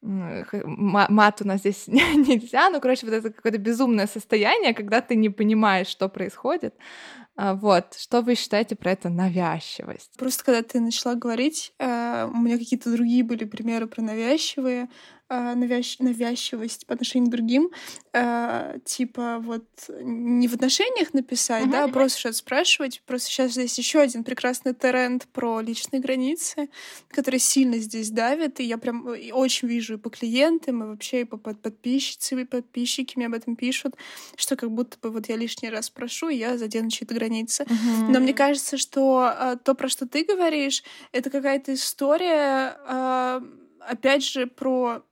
[0.00, 5.28] мат у нас здесь нельзя, ну, короче, вот это какое-то безумное состояние, когда ты не
[5.28, 6.74] понимаешь, что происходит.
[7.36, 10.16] А, вот, что вы считаете про это навязчивость?
[10.18, 14.88] Просто когда ты начала говорить, э, у меня какие-то другие были примеры про навязчивые,
[15.28, 15.98] э, навязч...
[15.98, 17.70] навязчивость по отношению к другим,
[18.12, 19.66] э, типа вот
[20.00, 23.02] не в отношениях написать, uh-huh, да, а просто что-то спрашивать.
[23.06, 26.68] Просто сейчас здесь еще один прекрасный тренд про личные границы,
[27.08, 31.24] который сильно здесь давит, и я прям очень вижу и по клиентам, и вообще и
[31.24, 33.94] по подписчицам, и подписчики мне об этом пишут,
[34.36, 37.64] что как будто бы вот я лишний раз прошу, и я задену чьи-то границы.
[37.64, 38.08] Uh-huh.
[38.10, 43.40] Но мне кажется, что э, то, про что ты говоришь, это какая-то история, э,
[43.80, 45.07] опять же, про э,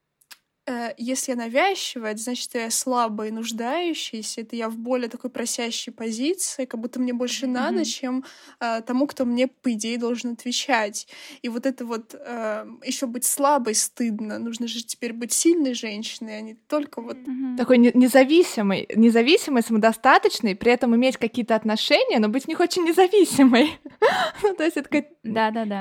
[0.99, 5.31] если я навязчивая, это значит, что я слабая и нуждающаяся, это я в более такой
[5.31, 7.51] просящей позиции, как будто мне больше mm-hmm.
[7.51, 8.25] надо, чем
[8.61, 11.07] э, тому, кто мне, по идее, должен отвечать.
[11.43, 14.39] И вот это вот э, еще быть слабой стыдно.
[14.39, 17.17] Нужно же теперь быть сильной женщиной, а не только вот...
[17.17, 17.57] Mm-hmm.
[17.57, 23.79] Такой независимый, независимый, самодостаточный, при этом иметь какие-то отношения, но быть в них очень независимой.
[24.43, 25.15] ну, то есть это какая-то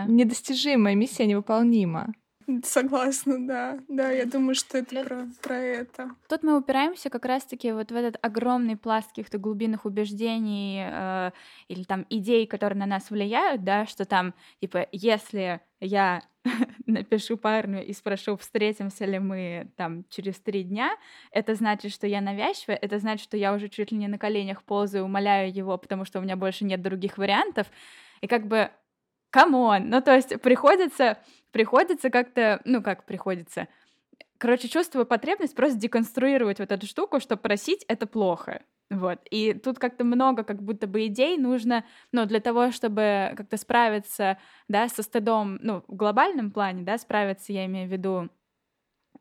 [0.08, 2.13] недостижимая миссия, невыполнима.
[2.63, 3.79] Согласна, да.
[3.87, 6.10] Да, я думаю, что это про, про это.
[6.29, 11.31] Тут мы упираемся как раз-таки вот в этот огромный пласт каких-то глубинных убеждений э,
[11.67, 16.23] или там идей, которые на нас влияют, да, что там, типа, если я
[16.85, 20.91] напишу парню и спрошу, встретимся ли мы там через три дня,
[21.31, 24.63] это значит, что я навязчивая, это значит, что я уже чуть ли не на коленях
[24.63, 27.67] ползаю, умоляю его, потому что у меня больше нет других вариантов.
[28.21, 28.69] И как бы
[29.35, 31.17] come on, ну то есть приходится,
[31.56, 33.69] приходится как-то, ну как приходится,
[34.39, 38.63] короче, чувствую потребность просто деконструировать вот эту штуку, что просить— это плохо.
[38.89, 39.19] Вот.
[39.31, 44.37] И тут как-то много как будто бы идей нужно, ну, для того, чтобы как-то справиться,
[44.67, 48.29] да, со стыдом, ну, в глобальном плане, да, справиться, я имею в виду,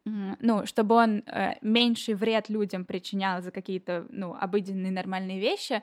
[0.05, 5.83] ну, чтобы он э, меньший вред людям причинял за какие-то, ну, обыденные нормальные вещи,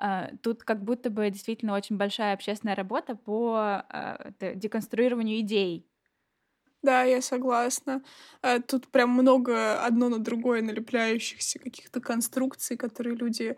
[0.00, 5.86] э, тут как будто бы действительно очень большая общественная работа по э, деконструированию идей.
[6.82, 8.02] Да, я согласна.
[8.42, 13.56] Э, тут прям много одно на другое налепляющихся каких-то конструкций, которые люди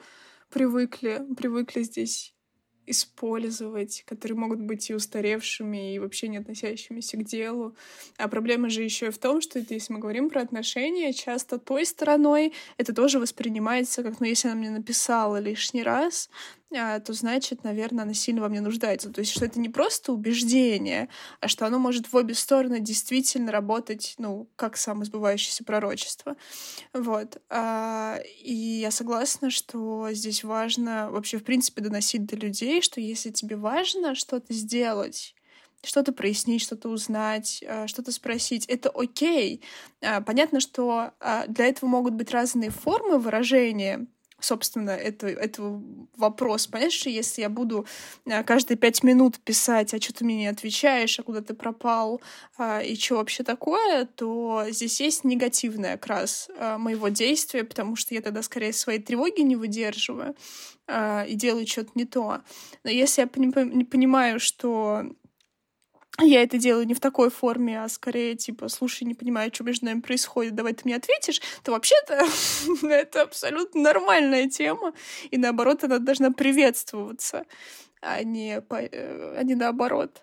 [0.50, 2.34] привыкли, привыкли здесь
[2.86, 7.74] использовать, которые могут быть и устаревшими, и вообще не относящимися к делу.
[8.16, 11.58] А проблема же еще и в том, что это, если мы говорим про отношения, часто
[11.58, 16.30] той стороной это тоже воспринимается как, ну, если она мне написала лишний раз,
[16.74, 19.10] то значит, наверное, она сильно во мне нуждается.
[19.10, 21.08] То есть, что это не просто убеждение,
[21.40, 26.36] а что оно может в обе стороны действительно работать, ну, как самосбывающееся пророчество.
[26.92, 27.40] Вот.
[27.50, 33.30] А, и я согласна, что здесь важно вообще, в принципе, доносить до людей, что если
[33.30, 35.34] тебе важно что-то сделать,
[35.82, 38.66] что-то прояснить, что-то узнать, а, что-то спросить.
[38.66, 39.62] Это окей.
[40.26, 41.12] Понятно, что
[41.48, 44.06] для этого могут быть разные формы выражения,
[44.44, 45.80] собственно, это, это
[46.16, 46.66] вопрос.
[46.66, 47.86] Понимаешь, что если я буду
[48.26, 52.20] э, каждые пять минут писать, а что ты мне не отвечаешь, а куда ты пропал,
[52.56, 58.14] а, и что вообще такое, то здесь есть негативный окрас а, моего действия, потому что
[58.14, 60.36] я тогда скорее своей тревоги не выдерживаю
[60.86, 62.40] а, и делаю что-то не то.
[62.84, 65.04] Но если я понимаю, что
[66.20, 69.86] я это делаю не в такой форме, а скорее, типа, слушай, не понимаю, что между
[69.86, 72.24] нами происходит, давай ты мне ответишь, то вообще-то
[72.86, 74.92] это абсолютно нормальная тема,
[75.30, 77.44] и наоборот, она должна приветствоваться,
[78.00, 78.76] а не, по...
[78.76, 80.22] Э, а не наоборот.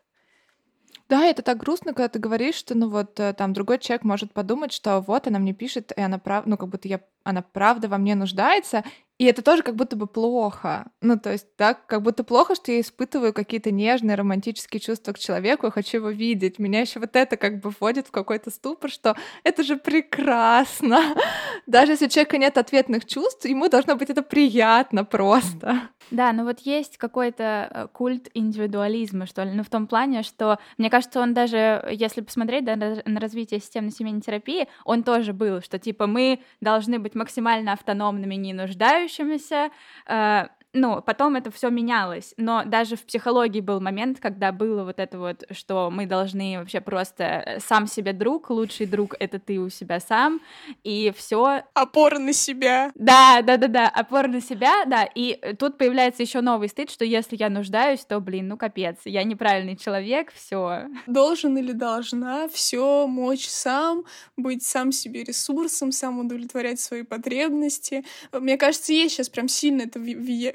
[1.09, 4.31] Да, это так грустно, когда ты говоришь, что, ну вот, э, там другой человек может
[4.31, 7.89] подумать, что вот она мне пишет, и она прав, ну как будто я, она правда
[7.89, 8.85] во мне нуждается,
[9.21, 10.87] и это тоже как будто бы плохо.
[10.99, 15.19] Ну, то есть, так, как будто плохо, что я испытываю какие-то нежные романтические чувства к
[15.19, 16.57] человеку и хочу его видеть.
[16.57, 21.15] Меня еще вот это как бы вводит в какой-то ступор, что это же прекрасно.
[21.67, 25.89] Даже если у человека нет ответных чувств, ему должно быть это приятно просто.
[26.11, 30.59] Да, но вот есть какой-то э, культ индивидуализма, что ли, ну, в том плане, что,
[30.77, 35.61] мне кажется, он даже, если посмотреть да, на развитие системной семейной терапии, он тоже был,
[35.61, 39.69] что, типа, мы должны быть максимально автономными, не нуждающимися,
[40.05, 44.99] э, ну, потом это все менялось, но даже в психологии был момент, когда было вот
[44.99, 49.59] это вот, что мы должны вообще просто э, сам себе друг, лучший друг это ты
[49.59, 50.39] у себя сам,
[50.83, 51.63] и все.
[51.73, 52.91] Опора на себя.
[52.95, 57.03] Да, да, да, да, опора на себя, да, и тут появляется еще новый стыд, что
[57.03, 60.85] если я нуждаюсь, то, блин, ну капец, я неправильный человек, все.
[61.05, 64.05] Должен или должна все мочь сам,
[64.37, 68.05] быть сам себе ресурсом, сам удовлетворять свои потребности.
[68.31, 69.99] Мне кажется, есть сейчас прям сильно это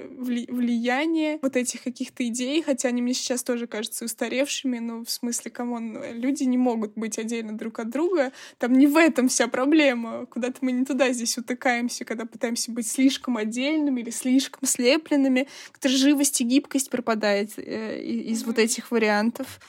[0.07, 5.51] влияние вот этих каких-то идей, хотя они мне сейчас тоже кажутся устаревшими, ну, в смысле,
[5.51, 9.49] come on, люди не могут быть отдельно друг от друга, там не в этом вся
[9.49, 15.49] проблема, куда-то мы не туда здесь утыкаемся, когда пытаемся быть слишком отдельными или слишком слепленными,
[15.71, 19.61] как-то живость и гибкость пропадает э, из вот этих вариантов.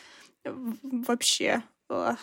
[0.44, 1.64] Вообще.
[1.90, 2.18] Ох.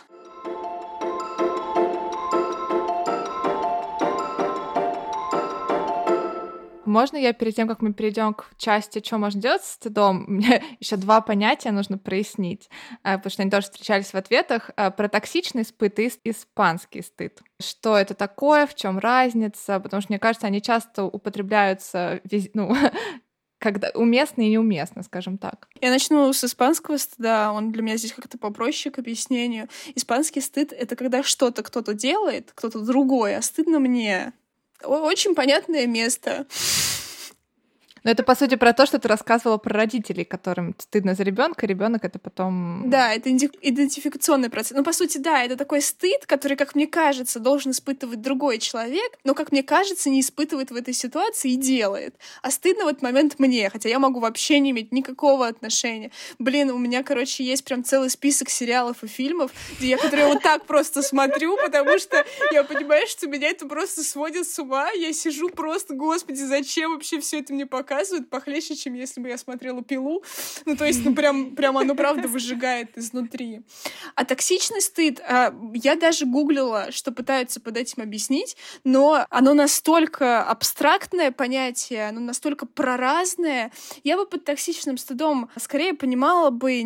[6.95, 10.63] Можно я перед тем, как мы перейдем к части, что можно делать с стыдом, мне
[10.79, 12.71] еще два понятия нужно прояснить,
[13.03, 17.43] э, потому что они тоже встречались в ответах э, про токсичный стыд и испанский стыд.
[17.61, 19.81] Что это такое, в чем разница?
[19.81, 22.21] Потому что мне кажется, они часто употребляются,
[22.55, 22.77] ну,
[23.59, 25.67] когда уместно и неуместно, скажем так.
[25.81, 27.53] Я начну с испанского стыда.
[27.53, 29.69] Он для меня здесь как-то попроще к объяснению.
[29.97, 34.33] Испанский стыд— это когда что-то кто-то делает, кто-то другой, а стыдно мне.
[34.87, 36.47] Очень понятное место.
[38.05, 41.67] Но это, по сути, про то, что ты рассказывала про родителей, которым стыдно за ребенка,
[41.67, 42.83] ребенок это потом...
[42.91, 44.77] Да, это идентификационный процесс.
[44.77, 49.11] Ну, по сути, да, это такой стыд, который, как мне кажется, должен испытывать другой человек,
[49.25, 52.15] но, как мне кажется, не испытывает в этой ситуации и делает.
[52.43, 56.11] А стыдно в этот момент мне, хотя я могу вообще не иметь никакого отношения.
[56.39, 60.43] Блин, у меня, короче, есть прям целый список сериалов и фильмов, где я, которые вот
[60.43, 64.91] так просто смотрю, потому что я понимаю, что меня это просто сводит с ума.
[64.91, 67.94] Я сижу просто, господи, зачем вообще все это мне показывать?
[67.95, 70.25] Показывают похлеще, чем если бы я смотрела пилу.
[70.67, 73.61] Ну, то есть, ну, прям, прям оно, правда, выжигает изнутри.
[74.17, 80.43] А токсичный стыд, а, я даже гуглила, что пытаются под этим объяснить, но оно настолько
[80.43, 83.71] абстрактное понятие, оно настолько проразное.
[84.03, 86.83] Я бы под токсичным стыдом скорее понимала бы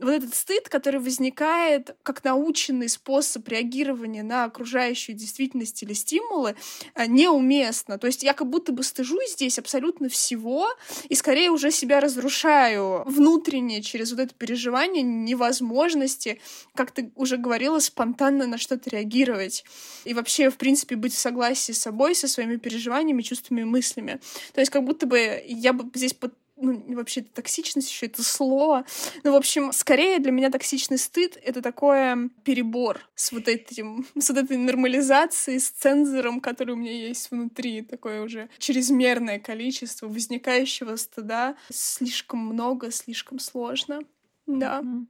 [0.00, 6.56] вот этот стыд, который возникает как наученный способ реагирования на окружающую действительность или стимулы,
[6.94, 7.98] а, неуместно.
[7.98, 10.68] То есть я как будто бы стыжусь здесь абсолютно всего, всего,
[11.08, 16.40] и скорее уже себя разрушаю внутренне через вот это переживание невозможности,
[16.74, 19.64] как ты уже говорила, спонтанно на что-то реагировать.
[20.04, 24.20] И вообще, в принципе, быть в согласии с собой, со своими переживаниями, чувствами и мыслями.
[24.54, 26.14] То есть как будто бы я бы здесь
[26.56, 28.84] ну, вообще токсичность еще это слово.
[29.24, 34.30] Ну, в общем, скорее для меня токсичный стыд— это такой перебор с вот этим, с
[34.30, 40.96] вот этой нормализацией, с цензором, который у меня есть внутри, такое уже чрезмерное количество возникающего
[40.96, 41.56] стыда.
[41.70, 44.00] Слишком много, слишком сложно.
[44.46, 44.80] Да.
[44.80, 45.06] Mm-hmm.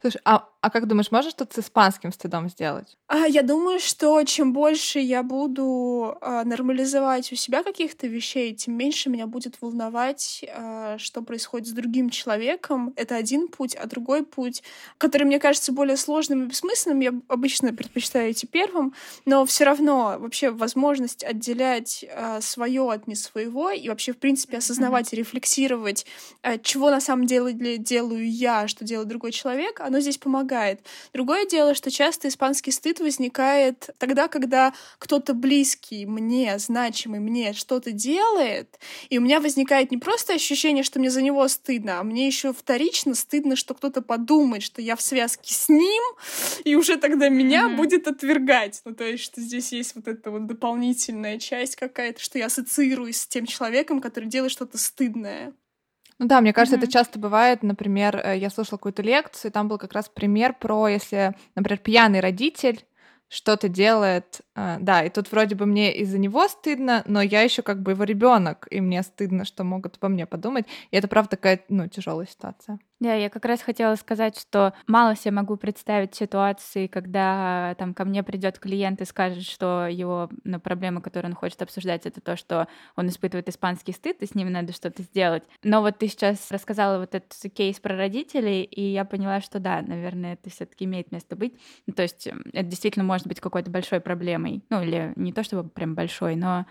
[0.00, 2.96] Слушай, а, а как думаешь, можно что-то с испанским стыдом сделать?
[3.08, 8.76] А, я думаю, что чем больше я буду а, нормализовать у себя каких-то вещей, тем
[8.76, 12.92] меньше меня будет волновать, а, что происходит с другим человеком.
[12.96, 14.62] Это один путь, а другой путь,
[14.98, 20.16] который мне кажется более сложным и бессмысленным, я обычно предпочитаю идти первым, но все равно
[20.18, 25.16] вообще возможность отделять а, свое от не своего и вообще, в принципе, осознавать mm-hmm.
[25.16, 26.06] и рефлексировать,
[26.42, 30.80] а, чего на самом деле делаю я, что делает другой человек, человек, оно здесь помогает.
[31.12, 37.92] Другое дело, что часто испанский стыд возникает тогда, когда кто-то близкий мне, значимый мне что-то
[37.92, 38.78] делает,
[39.10, 42.52] и у меня возникает не просто ощущение, что мне за него стыдно, а мне еще
[42.52, 46.02] вторично стыдно, что кто-то подумает, что я в связке с ним,
[46.64, 47.76] и уже тогда меня mm-hmm.
[47.76, 48.80] будет отвергать.
[48.84, 53.20] Ну, то есть, что здесь есть вот эта вот дополнительная часть какая-то, что я ассоциируюсь
[53.20, 55.52] с тем человеком, который делает что-то стыдное.
[56.18, 56.82] Ну да, мне кажется, mm-hmm.
[56.84, 57.62] это часто бывает.
[57.62, 61.78] Например, э, я слушала какую-то лекцию, и там был как раз пример про, если, например,
[61.78, 62.84] пьяный родитель
[63.28, 67.62] что-то делает, э, да, и тут вроде бы мне из-за него стыдно, но я еще
[67.62, 70.66] как бы его ребенок, и мне стыдно, что могут по мне подумать.
[70.90, 72.78] И это правда такая, ну, тяжелая ситуация.
[73.02, 78.04] Да, я как раз хотела сказать, что мало себе могу представить ситуации, когда там ко
[78.04, 82.36] мне придет клиент и скажет, что его ну, проблема, которую он хочет обсуждать, это то,
[82.36, 85.42] что он испытывает испанский стыд, и с ним надо что-то сделать.
[85.64, 89.82] Но вот ты сейчас рассказала вот этот кейс про родителей, и я поняла, что да,
[89.82, 91.58] наверное, это все-таки имеет место быть.
[91.88, 94.62] Ну, то есть это действительно может быть какой-то большой проблемой.
[94.70, 96.66] Ну, или не то чтобы прям большой, но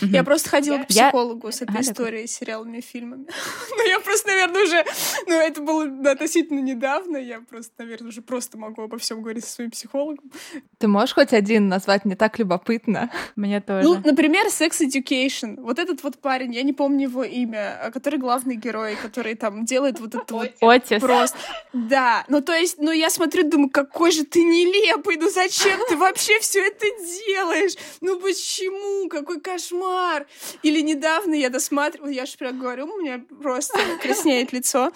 [0.00, 3.26] Я просто ходила к психологу с этой историей, сериалами и фильмами.
[3.76, 4.84] Ну, я просто, наверное, уже...
[5.26, 7.16] Ну, это было относительно недавно.
[7.16, 10.30] Я просто, наверное, уже просто могу обо всем говорить со своим психологом.
[10.78, 12.04] Ты можешь хоть один назвать?
[12.04, 13.10] Мне так любопытно.
[13.36, 13.86] Мне тоже.
[13.86, 15.60] Ну, например, Sex Education.
[15.60, 19.64] Вот этот вот парень, я не помню его имя, а который главный герой, который там
[19.64, 20.52] делает вот это вот...
[20.60, 21.00] Отис.
[21.00, 21.36] Просто.
[21.72, 22.24] Да.
[22.28, 26.38] Ну, то есть, ну, я смотрю, думаю, какой же ты нелепый, ну зачем ты вообще
[26.40, 26.86] все это
[27.26, 27.74] делаешь?
[28.00, 29.08] Ну, почему?
[29.08, 30.26] Какой кошмар кошмар!
[30.62, 34.90] Или недавно я досматривала, я же прям говорю, у меня просто краснеет лицо.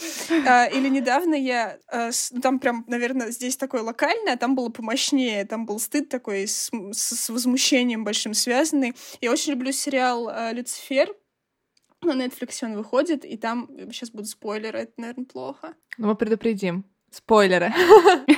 [0.47, 4.69] А, или недавно я, а, ну, там прям, наверное, здесь такое локальное, а там было
[4.69, 8.95] помощнее, там был стыд такой с, с возмущением большим связанный.
[9.21, 11.15] Я очень люблю сериал «Люцифер»,
[12.03, 15.75] на Netflix он выходит, и там сейчас будут спойлеры, это, наверное, плохо.
[15.99, 16.85] Ну, мы предупредим.
[17.11, 17.73] Спойлеры.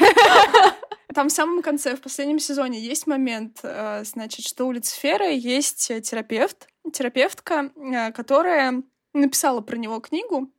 [1.14, 5.88] Там в самом конце, в последнем сезоне, есть момент, э, значит, что у Люцифера есть
[6.02, 8.82] терапевт, терапевтка, э, которая
[9.12, 10.50] написала про него книгу,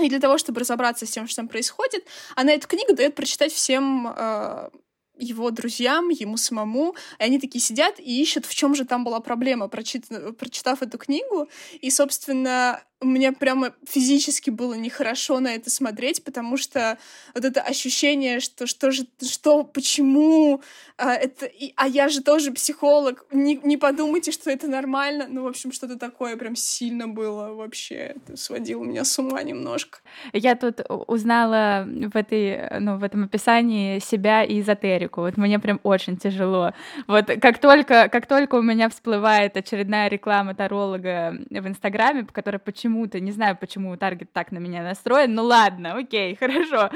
[0.00, 3.52] и для того, чтобы разобраться с тем, что там происходит, она эту книгу дает прочитать
[3.52, 4.70] всем э,
[5.18, 9.20] его друзьям, ему самому, и они такие сидят и ищут, в чем же там была
[9.20, 10.06] проблема, прочит...
[10.38, 11.48] прочитав эту книгу.
[11.80, 16.98] И, собственно, мне прямо физически было нехорошо на это смотреть, потому что
[17.34, 20.62] вот это ощущение, что что же, что, почему,
[20.96, 25.26] а, это, и, а я же тоже психолог, не, не подумайте, что это нормально.
[25.28, 28.14] Ну, в общем, что-то такое прям сильно было вообще.
[28.16, 29.98] Это сводило меня с ума немножко.
[30.32, 35.20] Я тут узнала в, этой, ну, в этом описании себя и эзотерику.
[35.20, 36.72] Вот мне прям очень тяжело.
[37.06, 43.18] Вот как только, как только у меня всплывает очередная реклама таролога в Инстаграме, которая почему-то,
[43.20, 46.90] не знаю, почему таргет так на меня настроен, ну ладно, окей, хорошо.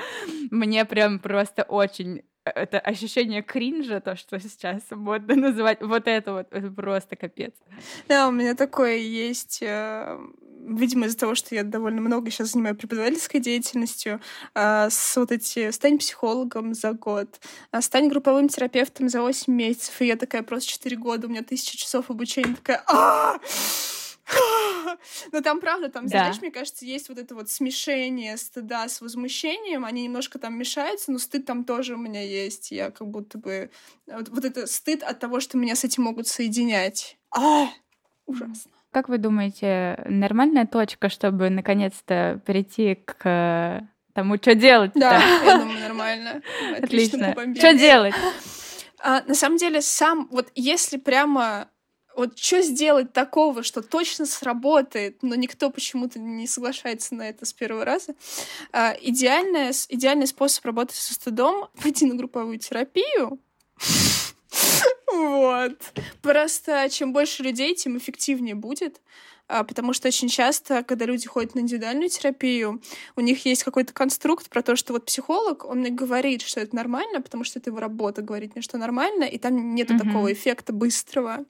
[0.51, 6.47] Мне прям просто очень это ощущение кринжа, то, что сейчас модно называть, вот это вот,
[6.53, 7.53] это просто капец.
[8.09, 10.19] Да, у меня такое есть, э,
[10.67, 14.21] видимо, из-за того, что я довольно много сейчас занимаю преподавательской деятельностью,
[14.55, 17.41] э, с вот эти «стань психологом за год»,
[17.73, 21.43] э, «стань групповым терапевтом за 8 месяцев», и я такая просто 4 года, у меня
[21.43, 23.39] тысяча часов обучения, такая а
[25.33, 29.85] но там, правда, там, знаешь, мне кажется, есть вот это вот смешение стыда с возмущением,
[29.85, 32.71] они немножко там мешаются, но стыд там тоже у меня есть.
[32.71, 33.71] Я как будто бы...
[34.07, 37.17] Вот, вот это стыд от того, что меня с этим могут соединять.
[37.31, 37.69] А,
[38.27, 38.71] ужасно.
[38.91, 44.93] Как вы думаете, нормальная точка, чтобы наконец-то перейти к тому, что делать?
[44.95, 46.43] Да, я думаю, нормально.
[46.77, 47.35] Отлично.
[47.57, 48.15] Что делать?
[48.99, 51.70] А, на самом деле, сам, вот если прямо
[52.21, 57.55] вот что сделать такого, что точно сработает, но никто почему-то не соглашается на это с
[57.55, 58.15] первого раза.
[58.73, 63.39] А, идеальный, идеальный способ работать со стыдом— пойти на групповую терапию.
[65.13, 65.77] Вот.
[66.23, 69.01] Просто чем больше людей, тем эффективнее будет.
[69.51, 72.81] А, потому что очень часто, когда люди ходят на индивидуальную терапию,
[73.17, 76.77] у них есть какой-то конструкт про то, что вот психолог, он мне говорит, что это
[76.77, 79.99] нормально, потому что это его работа говорить мне, что нормально, и там нет mm-hmm.
[79.99, 81.45] такого эффекта быстрого.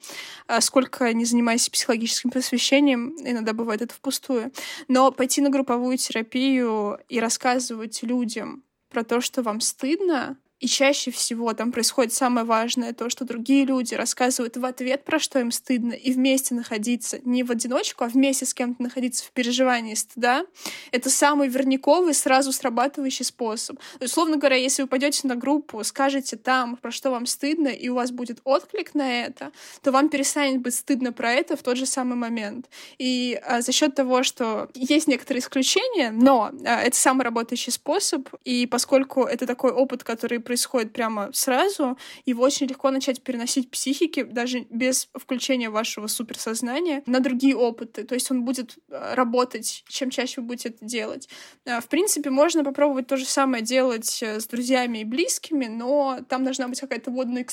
[0.46, 4.50] А сколько не занимаясь психологическим просвещением, иногда бывает это впустую.
[4.88, 11.10] Но пойти на групповую терапию и рассказывать людям про то, что вам стыдно, и чаще
[11.10, 15.50] всего там происходит самое важное, то, что другие люди рассказывают в ответ, про что им
[15.50, 20.44] стыдно, и вместе находиться, не в одиночку, а вместе с кем-то находиться в переживании стыда,
[20.92, 23.78] это самый верниковый, сразу срабатывающий способ.
[24.00, 27.94] Условно говоря, если вы пойдете на группу, скажете там, про что вам стыдно, и у
[27.94, 29.52] вас будет отклик на это,
[29.82, 32.68] то вам перестанет быть стыдно про это в тот же самый момент.
[32.98, 38.28] И а, за счет того, что есть некоторые исключения, но а, это самый работающий способ,
[38.44, 41.96] и поскольку это такой опыт, который происходит прямо сразу,
[42.26, 48.02] его очень легко начать переносить психики, даже без включения вашего суперсознания, на другие опыты.
[48.02, 51.28] То есть он будет э, работать, чем чаще вы будете это делать.
[51.66, 56.18] Э, в принципе, можно попробовать то же самое делать э, с друзьями и близкими, но
[56.28, 57.46] там должна быть какая-то вводная,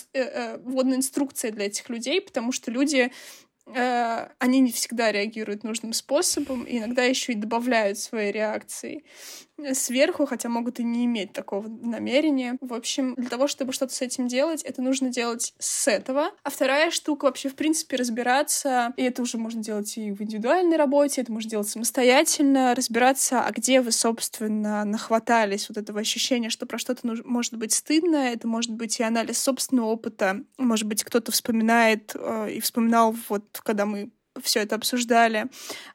[0.63, 3.11] вводная инструкция для этих людей, потому что люди
[3.76, 9.03] Э, они не всегда реагируют нужным способом, и иногда еще и добавляют свои реакции
[9.74, 12.57] сверху, хотя могут и не иметь такого намерения.
[12.61, 16.30] В общем, для того, чтобы что-то с этим делать, это нужно делать с этого.
[16.43, 20.78] А вторая штука вообще, в принципе, разбираться, и это уже можно делать и в индивидуальной
[20.78, 26.65] работе, это можно делать самостоятельно, разбираться, а где вы, собственно, нахватались вот этого ощущения, что
[26.65, 31.32] про что-то может быть стыдно, это может быть и анализ собственного опыта, может быть, кто-то
[31.32, 35.47] вспоминает э, и вспоминал вот когда мы все это обсуждали,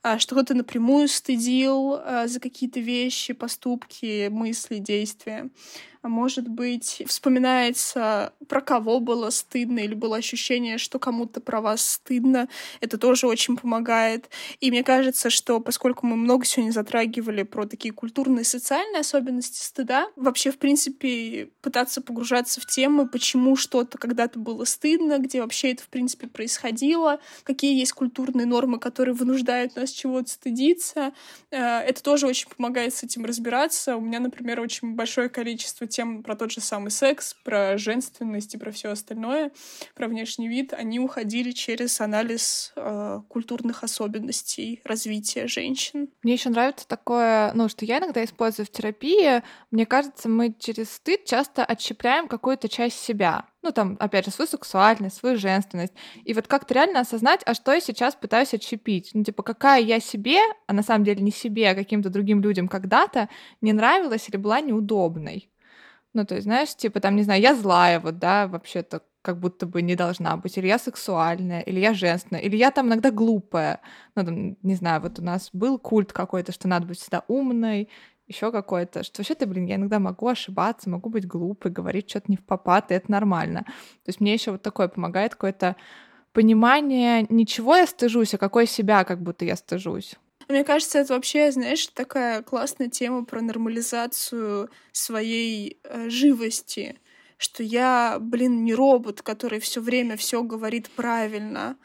[0.03, 5.51] а, что кто-то напрямую стыдил а, за какие-то вещи, поступки, мысли, действия.
[6.03, 11.93] А может быть, вспоминается, про кого было стыдно, или было ощущение, что кому-то про вас
[11.93, 12.49] стыдно.
[12.81, 14.29] Это тоже очень помогает.
[14.59, 19.63] И мне кажется, что поскольку мы много сегодня затрагивали про такие культурные и социальные особенности
[19.63, 25.71] стыда, вообще, в принципе, пытаться погружаться в темы, почему что-то когда-то было стыдно, где вообще
[25.71, 31.13] это, в принципе, происходило, какие есть культурные нормы, которые вынуждают нас чего-то стыдиться.
[31.53, 33.97] Э, это тоже очень помогает с этим разбираться.
[33.97, 38.59] У меня, например, очень большое количество тем про тот же самый секс, про женственность и
[38.59, 39.53] про все остальное,
[39.95, 46.09] про внешний вид, они уходили через анализ э, культурных особенностей развития женщин.
[46.23, 49.43] Мне еще нравится такое, ну, что я иногда использую в терапии.
[49.71, 53.47] Мне кажется, мы через стыд часто отщепляем какую-то часть себя.
[53.63, 55.93] Ну, там, опять же, свою сексуальность, свою женственность.
[56.25, 59.11] И вот как-то реально осознать, а что я сейчас пытаюсь отщепить.
[59.15, 62.67] Ну, типа, какая я себе, а на самом деле не себе, а каким-то другим людям
[62.67, 63.29] когда-то
[63.61, 65.52] не нравилась или была неудобной.
[66.15, 69.67] Ну, то есть, знаешь, типа там, не знаю, я злая, вот, да, вообще-то как будто
[69.67, 73.81] бы не должна быть, или я сексуальная, или я женственная, или я там иногда глупая.
[74.17, 77.89] Ну, там, не знаю, вот у нас был культ какой-то, что надо быть всегда умной,
[78.27, 82.37] еще какой-то, что вообще-то, блин, я иногда могу ошибаться, могу быть глупой, говорить что-то не
[82.37, 83.63] в попад, и это нормально.
[83.65, 85.77] То есть мне еще вот такое помогает какое-то
[86.33, 90.17] понимание, ничего я стыжусь, а какой себя как будто я стыжусь.
[90.53, 97.01] Мне кажется, это вообще, знаешь, такая классная тема про нормализацию своей э, живости.
[97.39, 101.79] Что я, блин, не робот, который все время все говорит правильно,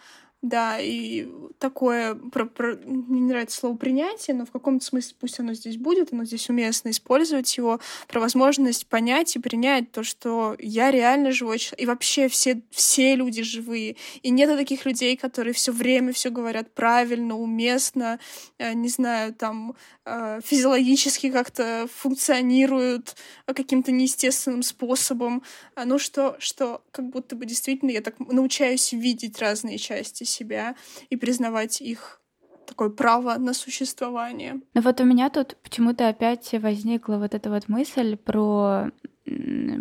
[0.49, 1.27] да, и
[1.59, 5.77] такое, про, про, мне не нравится слово принятие, но в каком-то смысле пусть оно здесь
[5.77, 11.31] будет, оно здесь уместно использовать его, про возможность понять и принять то, что я реально
[11.31, 16.13] живой человек, и вообще все, все люди живые, и нет таких людей, которые все время
[16.13, 18.19] все говорят правильно, уместно,
[18.57, 19.75] э, не знаю, там,
[20.05, 25.43] э, физиологически как-то функционируют каким-то неестественным способом,
[25.75, 30.75] а, ну что, что как будто бы действительно я так научаюсь видеть разные части себя
[31.09, 32.21] и признавать их
[32.67, 34.61] такое право на существование.
[34.73, 38.91] Ну вот у меня тут почему-то опять возникла вот эта вот мысль про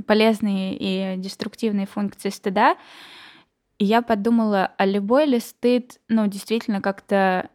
[0.07, 2.77] полезные и деструктивные функции стыда.
[3.79, 7.51] И я подумала, а любой ли стыд, ну, действительно как-то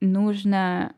[0.00, 0.94] нужно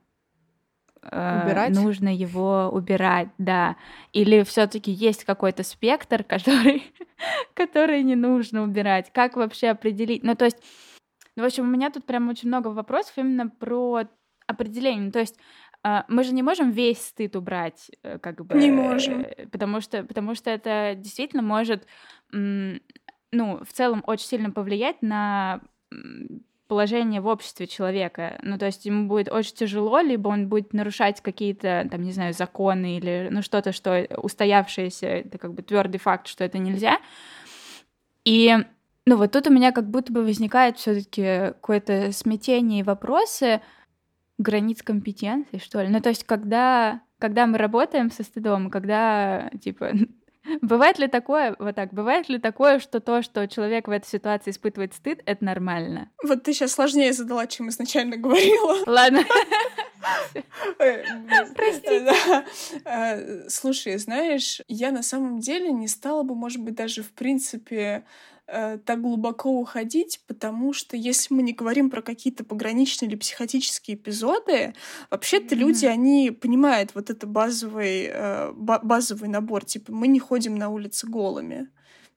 [1.02, 1.74] э, убирать?
[1.74, 3.76] нужно его убирать, да.
[4.12, 6.92] Или все-таки есть какой-то спектр, который,
[7.54, 9.10] который не нужно убирать.
[9.12, 10.22] Как вообще определить?
[10.22, 10.58] Ну, то есть
[11.36, 14.02] ну, в общем, у меня тут прям очень много вопросов именно про
[14.46, 15.10] определение.
[15.10, 15.38] То есть
[15.82, 18.58] а, мы же не можем весь стыд убрать, э, как бы.
[18.58, 19.26] Не можем.
[19.52, 21.86] Потому что, потому что это действительно может,
[22.32, 22.80] ну,
[23.64, 25.60] в целом очень сильно повлиять на
[26.68, 28.38] положение в обществе человека.
[28.42, 32.32] Ну, то есть ему будет очень тяжело, либо он будет нарушать какие-то, там, не знаю,
[32.32, 36.98] законы или, ну, что-то, что устоявшееся, это как бы твердый факт, что это нельзя.
[38.24, 38.56] И
[39.06, 43.60] ну вот тут у меня как будто бы возникает все-таки какое-то смятение и вопросы
[44.38, 45.88] границ компетенции, что ли.
[45.88, 49.92] Ну то есть когда, когда мы работаем со стыдом, когда типа
[50.60, 54.50] Бывает ли такое, вот так, бывает ли такое, что то, что человек в этой ситуации
[54.50, 56.10] испытывает стыд, это нормально?
[56.22, 58.82] Вот ты сейчас сложнее задала, чем изначально говорила.
[58.86, 59.24] Ладно.
[61.54, 62.06] Прости.
[62.84, 68.04] Э, слушай, знаешь, я на самом деле не стала бы, может быть, даже в принципе
[68.46, 73.96] э, так глубоко уходить, потому что если мы не говорим про какие-то пограничные или психотические
[73.96, 74.74] эпизоды,
[75.10, 75.58] вообще-то mm-hmm.
[75.58, 81.06] люди, они понимают вот это базовый, э, базовый набор, типа мы не ходим на улице
[81.06, 81.68] голыми.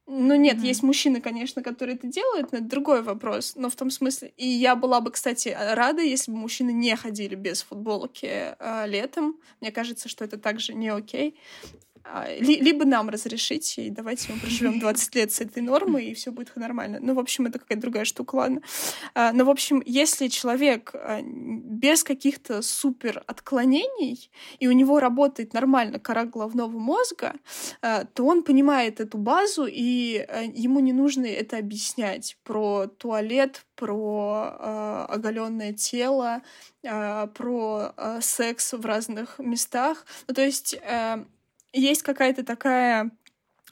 [0.09, 0.67] Ну нет, mm-hmm.
[0.67, 3.55] есть мужчины, конечно, которые это делают, но это другой вопрос.
[3.57, 7.35] Но в том смысле, и я была бы, кстати, рада, если бы мужчины не ходили
[7.35, 9.37] без футболки э, летом.
[9.59, 11.37] Мне кажется, что это также не окей.
[12.09, 16.31] А, либо нам разрешить, и давайте мы проживем 20 лет с этой нормой, и все
[16.31, 16.99] будет нормально.
[17.01, 18.61] Ну, в общем, это какая-то другая штука, ладно.
[19.13, 25.53] А, но, в общем, если человек а, без каких-то супер отклонений, и у него работает
[25.53, 27.33] нормально кора головного мозга,
[27.81, 35.73] то он понимает эту базу, и ему не нужно это объяснять про туалет, про оголенное
[35.73, 36.41] тело,
[36.81, 40.05] про секс в разных местах.
[40.27, 40.77] Ну, то есть
[41.73, 43.11] есть какая-то такая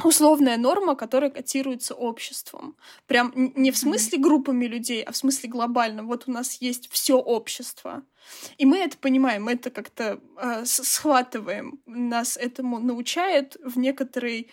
[0.04, 2.76] условная норма, которая котируется обществом.
[3.08, 6.04] Прям не в смысле группами людей, а в смысле глобально.
[6.04, 8.04] Вот у нас есть все общество.
[8.58, 11.80] И мы это понимаем, мы это как-то э, схватываем.
[11.86, 14.52] Нас этому научает в некоторой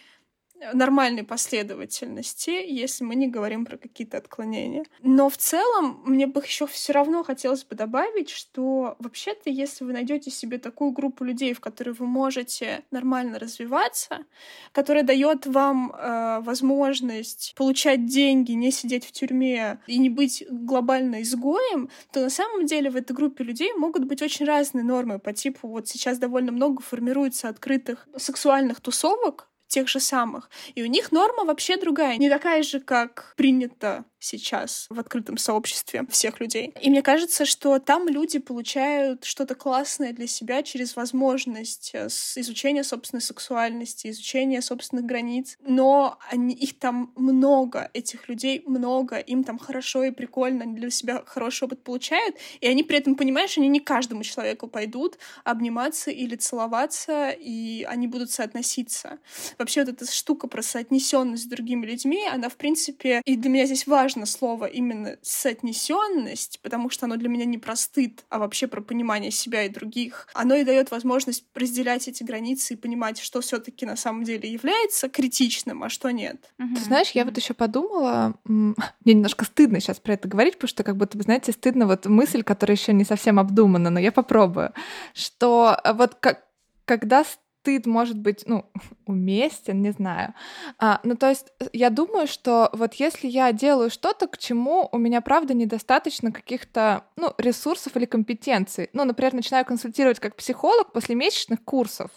[0.72, 4.84] нормальной последовательности, если мы не говорим про какие-то отклонения.
[5.02, 9.92] Но в целом мне бы еще все равно хотелось бы добавить, что вообще-то, если вы
[9.92, 14.24] найдете себе такую группу людей, в которой вы можете нормально развиваться,
[14.72, 21.22] которая дает вам э, возможность получать деньги, не сидеть в тюрьме и не быть глобально
[21.22, 25.32] изгоем, то на самом деле в этой группе людей могут быть очень разные нормы по
[25.32, 30.51] типу вот сейчас довольно много формируется открытых сексуальных тусовок, тех же самых.
[30.75, 36.05] И у них норма вообще другая, не такая же, как принято сейчас в открытом сообществе
[36.09, 36.73] всех людей.
[36.81, 42.85] И мне кажется, что там люди получают что-то классное для себя через возможность э, изучения
[42.85, 45.59] собственной сексуальности, изучения собственных границ.
[45.61, 50.91] Но они, их там много, этих людей много, им там хорошо и прикольно, они для
[50.91, 55.18] себя хороший опыт получают, и они при этом понимают, что они не каждому человеку пойдут
[55.45, 59.18] обниматься или целоваться, и они будут соотноситься.
[59.59, 63.66] Вообще вот эта штука про соотнесенность с другими людьми, она, в принципе, и для меня
[63.66, 68.38] здесь важно, важно слово именно соотнесенность, потому что оно для меня не про стыд, а
[68.38, 70.28] вообще про понимание себя и других.
[70.34, 75.08] Оно и дает возможность разделять эти границы и понимать, что все-таки на самом деле является
[75.08, 76.52] критичным, а что нет.
[76.58, 76.74] Угу.
[76.76, 80.84] Ты знаешь, я вот еще подумала, мне немножко стыдно сейчас про это говорить, потому что
[80.84, 84.72] как будто бы, знаете, стыдно вот мысль, которая еще не совсем обдумана, но я попробую,
[85.14, 86.44] что вот как,
[86.84, 87.24] когда
[87.62, 88.64] стыд может быть, ну,
[89.06, 90.34] уместен, не знаю.
[90.78, 94.88] А, ну, то есть э, я думаю, что вот если я делаю что-то, к чему
[94.90, 98.90] у меня, правда, недостаточно каких-то, ну, ресурсов или компетенций.
[98.92, 102.10] Ну, например, начинаю консультировать как психолог после месячных курсов.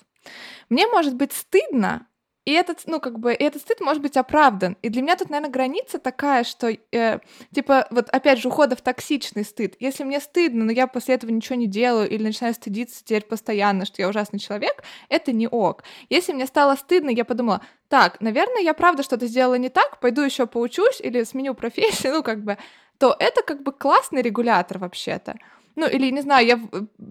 [0.69, 2.07] Мне может быть стыдно
[2.45, 4.77] и этот, ну, как бы, и этот стыд может быть оправдан.
[4.83, 7.19] И для меня тут, наверное, граница такая, что, э,
[7.53, 9.75] типа, вот опять же, ухода в токсичный стыд.
[9.79, 13.85] Если мне стыдно, но я после этого ничего не делаю или начинаю стыдиться теперь постоянно,
[13.85, 15.83] что я ужасный человек, это не ок.
[16.09, 20.21] Если мне стало стыдно, я подумала, так, наверное, я правда что-то сделала не так, пойду
[20.21, 22.57] еще поучусь или сменю профессию, ну, как бы,
[22.99, 25.35] то это как бы классный регулятор вообще-то.
[25.75, 26.59] Ну, или, не знаю, я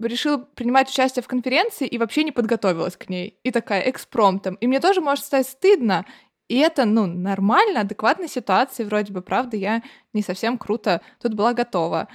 [0.01, 3.39] решила принимать участие в конференции и вообще не подготовилась к ней.
[3.43, 4.55] И такая экспромтом.
[4.55, 6.05] И мне тоже может стать стыдно.
[6.47, 9.81] И это, ну, нормально, адекватная ситуация, вроде бы, правда, я
[10.13, 12.07] не совсем круто тут была готова.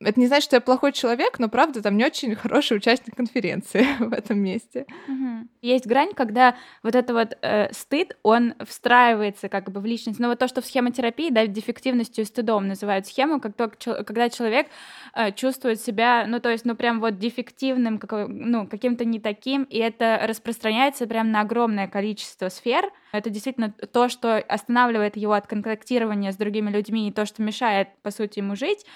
[0.00, 3.86] Это не значит, что я плохой человек, но правда там не очень хороший участник конференции
[3.98, 4.86] в этом месте.
[5.08, 5.48] Угу.
[5.62, 10.18] Есть грань, когда вот это вот э, стыд, он встраивается как бы в личность.
[10.18, 13.68] Но вот то, что в схемотерапии, да, дефективностью и стыдом называют схему, как то,
[14.04, 14.66] когда человек
[15.14, 19.62] э, чувствует себя, ну то есть, ну прям вот дефективным, как, ну каким-то не таким,
[19.64, 22.90] и это распространяется прям на огромное количество сфер.
[23.16, 27.88] Это действительно то, что останавливает его от контактирования с другими людьми и то, что мешает,
[28.02, 28.86] по сути, ему жить.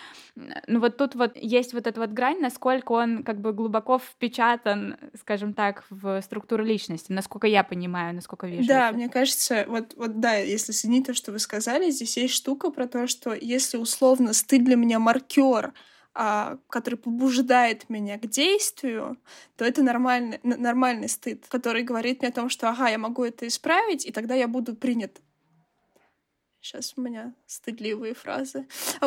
[0.66, 4.96] Ну вот тут вот есть вот эта вот грань, насколько он как бы глубоко впечатан,
[5.18, 8.68] скажем так, в структуру личности, насколько я понимаю, насколько вижу.
[8.68, 8.96] Да, это.
[8.96, 12.86] мне кажется, вот, вот да, если соединить то, что вы сказали, здесь есть штука про
[12.86, 15.72] то, что если условно стыд для меня маркер,
[16.12, 19.16] который побуждает меня к действию,
[19.56, 23.46] то это нормальный, нормальный стыд, который говорит мне о том, что ага, я могу это
[23.46, 25.20] исправить, и тогда я буду принят
[26.62, 28.66] Сейчас у меня стыдливые фразы.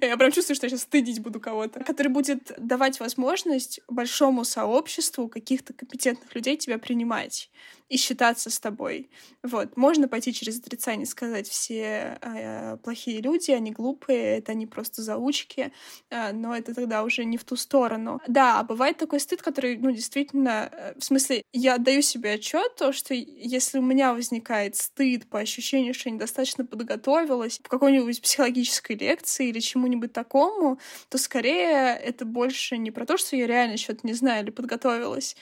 [0.00, 1.84] Я прям чувствую, что я сейчас стыдить буду кого-то.
[1.84, 7.48] Который будет давать возможность большому сообществу каких-то компетентных людей тебя принимать
[7.88, 9.10] и считаться с тобой.
[9.42, 9.76] Вот.
[9.76, 15.72] Можно пойти через отрицание, сказать, все э, плохие люди, они глупые, это они просто заучки,
[16.10, 18.20] э, но это тогда уже не в ту сторону.
[18.26, 22.74] Да, а бывает такой стыд, который, ну, действительно, э, в смысле, я отдаю себе отчет,
[22.76, 28.20] то, что если у меня возникает стыд по ощущению, что я недостаточно подготовилась в какой-нибудь
[28.22, 30.78] психологической лекции или чему-нибудь такому,
[31.08, 35.36] то скорее это больше не про то, что я реально что-то не знаю или подготовилась,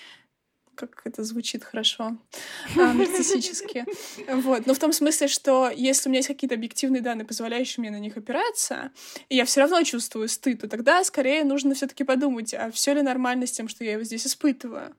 [0.75, 2.17] как это звучит хорошо,
[2.77, 3.85] а, нарциссически.
[4.29, 4.67] Вот.
[4.67, 8.01] Но в том смысле, что если у меня есть какие-то объективные данные, позволяющие мне на
[8.01, 8.91] них опираться,
[9.29, 13.03] и я все равно чувствую стыд, то тогда скорее нужно все-таки подумать, а все ли
[13.03, 14.95] нормально с тем, что я его здесь испытываю.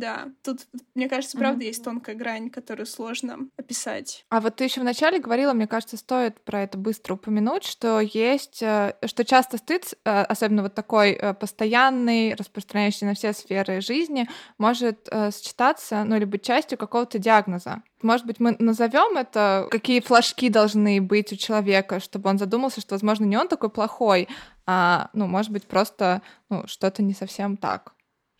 [0.00, 0.66] Да, тут,
[0.96, 1.68] мне кажется, правда, mm-hmm.
[1.68, 4.26] есть тонкая грань, которую сложно описать.
[4.28, 8.60] А вот ты еще вначале говорила, мне кажется, стоит про это быстро упомянуть, что есть,
[8.60, 14.28] э, что часто стыд, э, особенно вот такой э, постоянный, распространяющийся на все сферы жизни,
[14.58, 17.82] может сочетаться, ну, или быть частью какого-то диагноза.
[18.02, 22.94] Может быть, мы назовем это, какие флажки должны быть у человека, чтобы он задумался, что,
[22.96, 24.28] возможно, не он такой плохой,
[24.66, 27.93] а, ну, может быть, просто ну, что-то не совсем так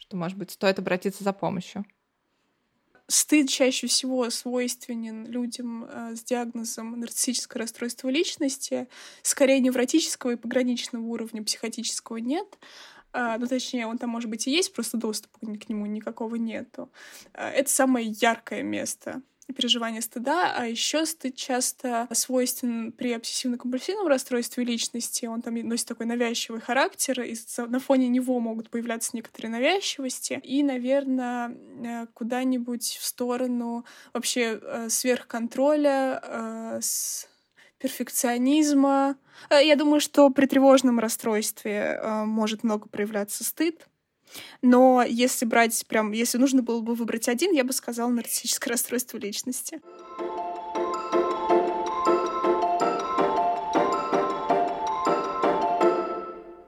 [0.05, 1.85] что, может быть, стоит обратиться за помощью?
[3.07, 8.89] Стыд чаще всего свойственен людям э, с диагнозом нарциссическое расстройство личности,
[9.23, 12.59] скорее невротического и пограничного уровня, психотического нет.
[13.13, 16.91] Uh, ну, точнее, он там, может быть, и есть, просто доступа к нему никакого нету.
[17.33, 24.65] Uh, это самое яркое место переживание стыда, а еще стыд часто свойствен при обсессивно-компульсивном расстройстве
[24.65, 25.27] личности.
[25.27, 30.41] Он там носит такой навязчивый характер, и на фоне него могут появляться некоторые навязчивости.
[30.43, 37.29] И, наверное, э, куда-нибудь в сторону вообще э, сверхконтроля, э, с
[37.79, 39.17] перфекционизма.
[39.51, 43.87] Я думаю, что при тревожном расстройстве может много проявляться стыд,
[44.63, 49.19] но если брать прям, если нужно было бы выбрать один, я бы сказала нарциссическое расстройство
[49.19, 49.81] личности.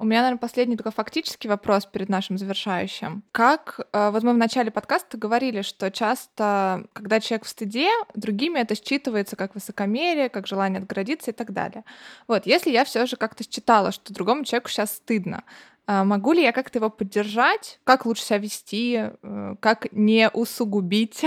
[0.06, 3.24] У меня, наверное, последний такой фактический вопрос перед нашим завершающим.
[3.32, 8.60] Как, э, вот мы в начале подкаста говорили, что часто, когда человек в стыде, другими
[8.60, 11.82] это считывается как высокомерие, как желание отгородиться и так далее.
[12.28, 15.42] Вот, если я все же как-то считала, что другому человеку сейчас стыдно,
[15.86, 17.78] могу ли я как-то его поддержать?
[17.84, 19.10] Как лучше себя вести?
[19.22, 21.24] Э, как не усугубить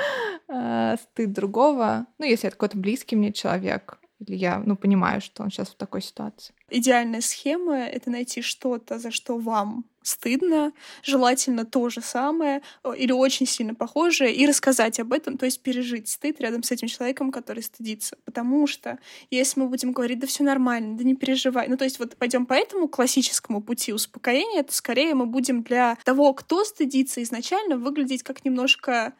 [0.48, 2.06] э, стыд другого?
[2.18, 3.98] Ну, если это какой-то близкий мне человек.
[4.26, 6.54] Или я, ну, понимаю, что он сейчас в такой ситуации.
[6.70, 12.62] Идеальная схема— это найти что-то, за что вам стыдно, желательно то же самое
[12.96, 16.88] или очень сильно похожее, и рассказать об этом, то есть пережить стыд рядом с этим
[16.88, 18.16] человеком, который стыдится.
[18.24, 18.98] Потому что
[19.30, 22.46] если мы будем говорить, да все нормально, да не переживай, ну то есть вот пойдем
[22.46, 28.22] по этому классическому пути успокоения, то скорее мы будем для того, кто стыдится изначально, выглядеть
[28.22, 29.12] как немножко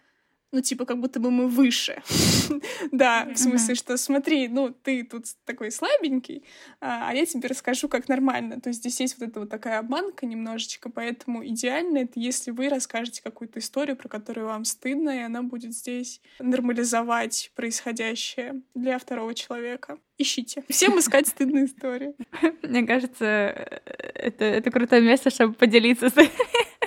[0.52, 2.02] ну, типа, как будто бы мы выше.
[2.92, 6.44] да, в смысле, что смотри, ну, ты тут такой слабенький,
[6.80, 8.60] а, а я тебе расскажу, как нормально.
[8.60, 12.68] То есть здесь есть вот эта вот такая обманка немножечко, поэтому идеально это, если вы
[12.68, 19.34] расскажете какую-то историю, про которую вам стыдно, и она будет здесь нормализовать происходящее для второго
[19.34, 19.98] человека.
[20.18, 20.62] Ищите.
[20.68, 22.14] Всем искать стыдные истории.
[22.62, 23.80] Мне кажется, э,
[24.14, 26.14] это, это крутое место, чтобы поделиться с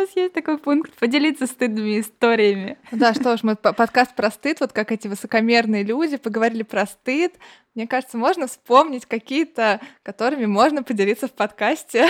[0.00, 2.78] нас есть такой пункт поделиться стыдными историями.
[2.92, 7.34] Да, что ж, мы подкаст про стыд, вот как эти высокомерные люди поговорили про стыд.
[7.74, 12.08] Мне кажется, можно вспомнить какие-то, которыми можно поделиться в подкасте.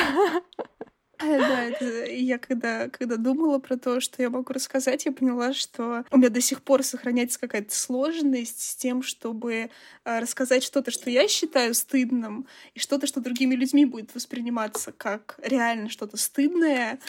[1.19, 6.05] Да, это, я когда, когда думала про то, что я могу рассказать, я поняла, что
[6.13, 9.71] у меня до сих пор сохраняется какая-то сложность с тем, чтобы
[10.05, 15.41] а, рассказать что-то, что я считаю стыдным, и что-то, что другими людьми будет восприниматься как
[15.43, 17.01] реально что-то стыдное,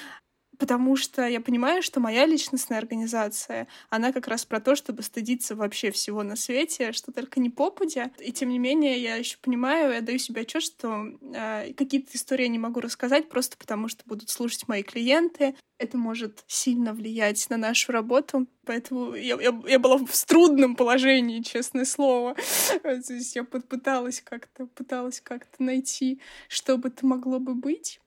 [0.59, 5.55] потому что я понимаю, что моя личностная организация, она как раз про то, чтобы стыдиться
[5.55, 8.11] вообще всего на свете, что только не попадя.
[8.19, 12.43] И тем не менее, я еще понимаю, я даю себе отчет, что э, какие-то истории
[12.43, 15.55] я не могу рассказать просто потому, что будут слушать мои клиенты.
[15.77, 21.41] Это может сильно влиять на нашу работу, поэтому я, я, я была в трудном положении,
[21.41, 22.35] честное слово.
[22.83, 28.01] То есть я пыталась как-то пыталась как-то найти, что бы это могло бы быть.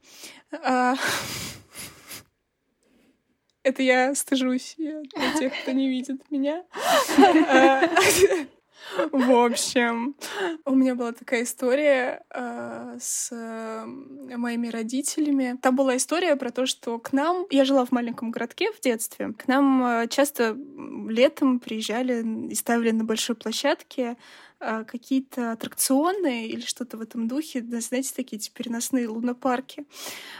[3.62, 6.64] Это я стыжусь для тех, кто не видит меня.
[9.12, 10.14] В общем,
[10.64, 13.86] у меня была такая история э, с э,
[14.36, 15.56] моими родителями.
[15.62, 19.32] Там была история про то, что к нам, я жила в маленьком городке в детстве,
[19.32, 20.56] к нам э, часто
[21.08, 24.16] летом приезжали и ставили на большой площадке
[24.86, 29.86] какие-то аттракционы или что-то в этом духе, да, знаете, такие эти переносные лунопарки.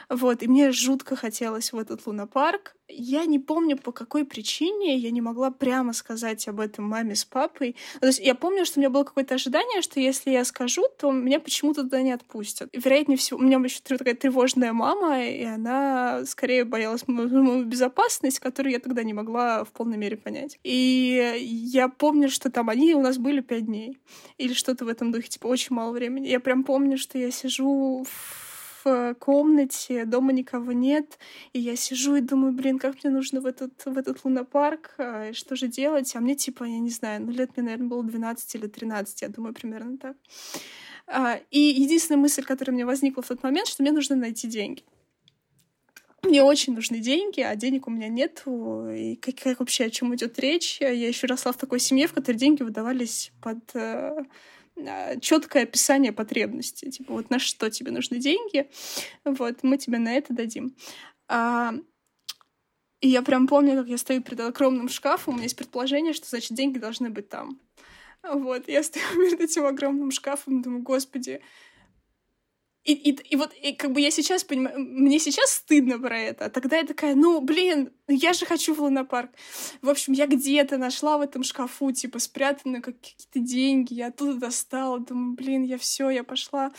[0.09, 2.75] Вот, и мне жутко хотелось в этот лунопарк.
[2.89, 7.25] Я не помню, по какой причине я не могла прямо сказать об этом маме с
[7.25, 7.77] папой.
[8.01, 11.11] То есть я помню, что у меня было какое-то ожидание, что если я скажу, то
[11.11, 12.69] меня почему-то туда не отпустят.
[12.73, 18.41] И, вероятнее всего, у меня еще такая тревожная мама, и она скорее боялась мою безопасность,
[18.41, 20.59] которую я тогда не могла в полной мере понять.
[20.63, 23.99] И я помню, что там они у нас были пять дней
[24.39, 26.29] или что-то в этом духе, типа очень мало времени.
[26.29, 28.05] Я прям помню, что я сижу
[28.85, 31.19] в комнате, дома никого нет,
[31.53, 35.33] и я сижу и думаю, блин, как мне нужно в этот, в этот лунопарк, а,
[35.33, 36.15] что же делать?
[36.17, 39.29] А мне типа, я не знаю, ну лет мне, наверное, было 12 или 13, я
[39.29, 40.17] думаю, примерно так.
[41.07, 44.83] А, и единственная мысль, которая мне возникла в тот момент, что мне нужно найти деньги
[46.23, 48.45] мне очень нужны деньги, а денег у меня нет.
[48.47, 50.81] И как, как вообще о чем идет речь?
[50.81, 54.25] Я еще росла в такой семье, в которой деньги выдавались под э,
[54.77, 56.91] а, четкое описание потребностей.
[56.91, 58.69] Типа, вот на что тебе нужны деньги,
[59.25, 60.75] вот, мы тебе на это дадим.
[61.29, 61.75] А,
[63.01, 66.29] и я прям помню, как я стою перед огромным шкафом, у меня есть предположение, что,
[66.29, 67.61] значит, деньги должны быть там.
[68.23, 71.41] Вот, я стою перед этим огромным шкафом, думаю, господи,
[72.85, 76.47] и, и, и вот и как бы я сейчас понимаю, мне сейчас стыдно про это,
[76.47, 79.31] а тогда я такая, ну, блин, я же хочу в лунопарк.
[79.83, 84.99] В общем, я где-то нашла в этом шкафу, типа, спрятаны какие-то деньги, я оттуда достала,
[84.99, 86.73] думаю, блин, я все, я пошла.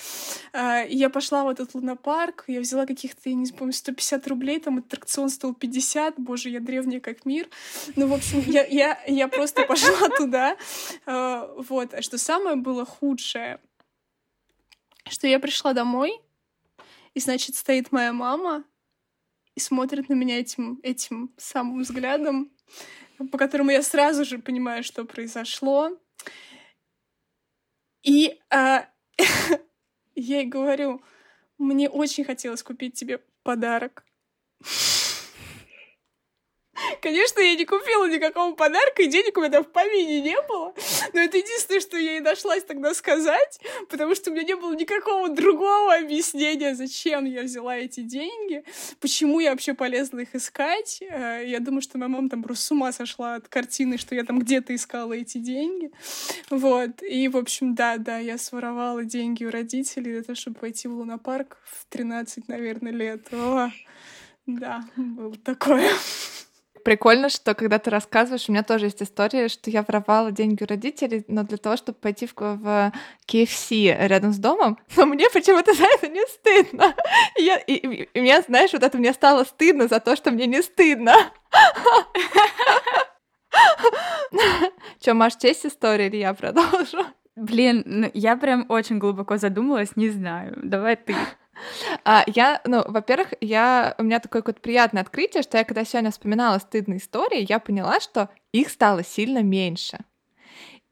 [0.51, 4.59] А, и я пошла в этот лунопарк, я взяла каких-то, я не помню, 150 рублей,
[4.59, 7.47] там аттракцион стоил 50, боже, я древняя как мир.
[7.95, 10.57] Ну, в общем, я, я, я просто пошла туда.
[11.05, 13.61] А, вот, а что самое было худшее—
[15.09, 16.19] что я пришла домой,
[17.13, 18.63] и, значит, стоит моя мама
[19.55, 22.51] и смотрит на меня этим, этим самым взглядом,
[23.31, 25.91] по которому я сразу же понимаю, что произошло.
[28.01, 28.87] И а,
[30.15, 31.01] я ей говорю,
[31.57, 34.05] мне очень хотелось купить тебе подарок.
[37.01, 40.73] Конечно, я не купила никакого подарка, и денег у меня в помине не было.
[41.13, 43.59] Но это единственное, что я ей нашлась тогда сказать,
[43.89, 48.63] потому что у меня не было никакого другого объяснения, зачем я взяла эти деньги,
[48.99, 51.01] почему я вообще полезла их искать.
[51.01, 54.23] Э, я думаю, что моя мама там просто с ума сошла от картины, что я
[54.23, 55.91] там где-то искала эти деньги.
[56.49, 57.01] Вот.
[57.03, 60.93] И, в общем, да, да, я своровала деньги у родителей для того, чтобы пойти в
[60.93, 63.33] лунопарк в 13, наверное, лет.
[63.33, 63.71] О,
[64.45, 65.89] да, было такое.
[66.83, 70.67] Прикольно, что когда ты рассказываешь, у меня тоже есть история, что я воровала деньги у
[70.67, 72.91] родителей, но для того, чтобы пойти в, в
[73.27, 76.95] KFC рядом с домом, но мне почему-то за это не стыдно.
[77.37, 80.31] И, я, и, и, и мне, знаешь, вот это мне стало стыдно за то, что
[80.31, 81.15] мне не стыдно.
[84.99, 87.05] Чё, Маш, честь история или я продолжу?
[87.35, 90.59] Блин, ну, я прям очень глубоко задумалась, не знаю.
[90.63, 91.15] Давай ты.
[92.03, 96.11] А, я, ну, во-первых, я, у меня такое какое-то приятное открытие, что я когда сегодня
[96.11, 99.99] вспоминала стыдные истории, я поняла, что их стало сильно меньше.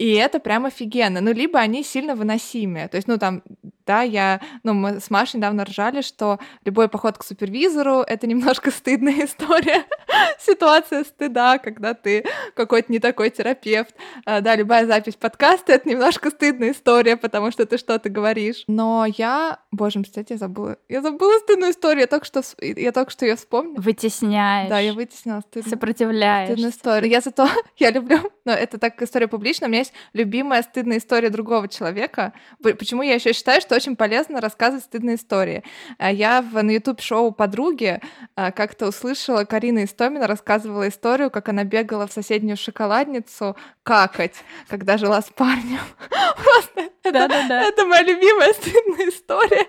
[0.02, 1.22] И это прям офигенно.
[1.22, 2.88] Ну, либо они сильно выносимые.
[2.88, 3.44] То есть, ну, там,
[3.86, 8.72] да, я, ну, мы с Машей недавно ржали, что любой поход к супервизору— это немножко
[8.72, 9.84] стыдная история.
[10.40, 12.26] Ситуация стыда, когда ты
[12.56, 13.94] какой-то не такой терапевт.
[14.26, 18.64] А, да, любая запись подкаста— это немножко стыдная история, потому что ты что-то говоришь.
[18.68, 19.60] Но я...
[19.72, 20.78] Боже, кстати, я забыла.
[20.90, 22.02] Я забыла стыдную историю.
[22.02, 23.80] Я только что, я только что ее вспомнила.
[23.80, 24.70] Вытесняешь.
[24.70, 25.70] Да, я вытеснила стыдную.
[25.70, 26.50] Сопротивляешь.
[26.50, 27.12] Стыдную историю.
[27.12, 27.48] Я зато...
[27.78, 28.20] Я люблю...
[28.46, 29.68] Но это так история публичная.
[29.68, 32.34] У меня есть любимая стыдная история другого человека.
[32.62, 35.64] Почему я еще считаю, что очень полезно рассказывать стыдные истории.
[35.98, 38.00] А я в, на YouTube-шоу «Подруги»
[38.36, 44.36] а, как-то услышала, Карина Истомина рассказывала историю, как она бегала в соседнюю шоколадницу какать,
[44.68, 45.80] когда жила с парнем.
[46.10, 49.68] Просто это, это моя любимая стыдная история.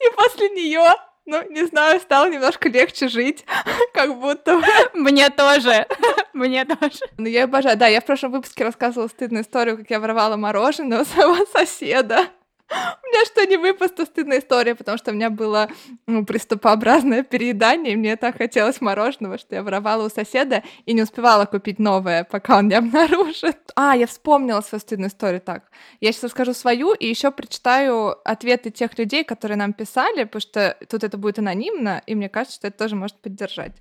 [0.00, 0.94] И после нее
[1.26, 3.44] ну, не знаю, стало немножко легче жить,
[3.92, 4.60] как будто
[4.94, 5.86] Мне тоже.
[6.32, 6.98] Мне тоже.
[7.18, 7.76] Ну, я обожаю.
[7.76, 12.26] Да, я в прошлом выпуске рассказывала стыдную историю, как я воровала мороженое у своего соседа.
[12.70, 15.68] У меня что не выпуск, то стыдная история, потому что у меня было
[16.06, 21.02] ну, приступообразное переедание, и мне так хотелось мороженого, что я воровала у соседа и не
[21.02, 23.56] успевала купить новое, пока он не обнаружит.
[23.78, 25.64] А, я вспомнила свою стыдную историю так.
[26.00, 30.78] Я сейчас расскажу свою и еще прочитаю ответы тех людей, которые нам писали, потому что
[30.88, 33.74] тут это будет анонимно, и мне кажется, что это тоже может поддержать.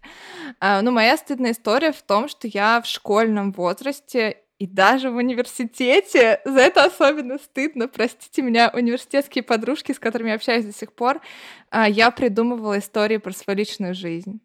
[0.60, 5.18] А, ну, моя стыдная история в том, что я в школьном возрасте и даже в
[5.18, 7.88] университете за это особенно стыдно.
[7.88, 11.22] Простите меня, университетские подружки, с которыми я общаюсь до сих пор,
[11.70, 14.40] а, я придумывала истории про свою личную жизнь.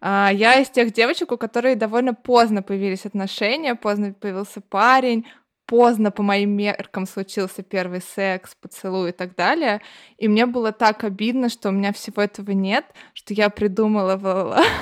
[0.00, 5.26] А, я из тех девочек, у которых довольно поздно появились отношения, поздно появился парень,
[5.70, 9.80] поздно по моим меркам случился первый секс, поцелуй и так далее.
[10.18, 14.16] И мне было так обидно, что у меня всего этого нет, что я придумала,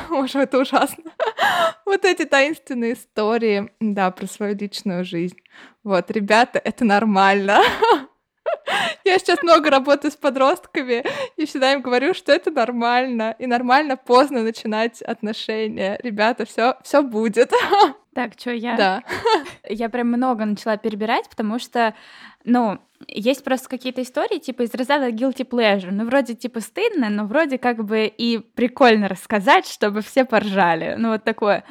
[0.09, 1.13] может, это ужасно,
[1.85, 5.37] вот эти таинственные истории, да, про свою личную жизнь.
[5.85, 7.61] Вот, ребята, это нормально.
[9.09, 11.03] Я сейчас много работаю с подростками
[11.37, 13.35] и всегда им говорю, что это нормально.
[13.39, 15.99] И нормально поздно начинать отношения.
[16.03, 17.53] Ребята, все, все будет.
[18.15, 18.77] Так, что я?
[18.77, 19.05] Да.
[19.69, 21.95] Я прям много начала перебирать, потому что,
[22.43, 25.91] ну, есть просто какие-то истории, типа из разряда guilty pleasure.
[25.93, 30.97] Ну, вроде типа стыдно, но вроде как бы и прикольно рассказать, чтобы все поржали.
[30.99, 31.63] Ну, вот такое.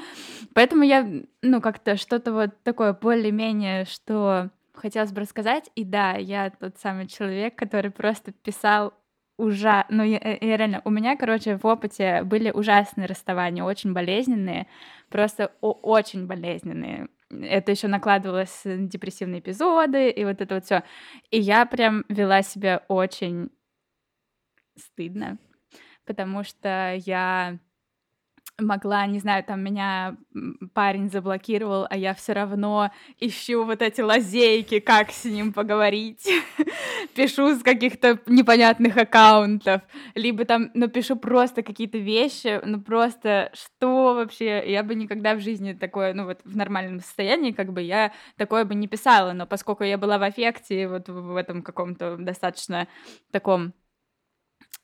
[0.54, 1.06] Поэтому я,
[1.42, 5.70] ну, как-то что-то вот такое более-менее, что хотелось бы рассказать.
[5.76, 8.94] И да, я тот самый человек, который просто писал
[9.38, 9.86] ужа...
[9.90, 14.68] Ну, я, э, я реально, у меня, короче, в опыте были ужасные расставания, очень болезненные,
[15.10, 17.08] просто очень болезненные.
[17.30, 20.84] Это еще накладывалось депрессивные эпизоды и вот это вот все.
[21.30, 23.50] И я прям вела себя очень
[24.78, 25.38] стыдно,
[26.06, 27.60] потому что я
[28.60, 30.18] могла, не знаю, там меня
[30.74, 36.28] парень заблокировал, а я все равно ищу вот эти лазейки, как с ним поговорить.
[37.16, 39.82] пишу с каких-то непонятных аккаунтов,
[40.16, 44.64] либо там, ну, пишу просто какие-то вещи, ну, просто что вообще?
[44.72, 48.66] Я бы никогда в жизни такое, ну, вот в нормальном состоянии, как бы я такое
[48.66, 52.88] бы не писала, но поскольку я была в аффекте, вот в этом каком-то достаточно
[53.32, 53.74] таком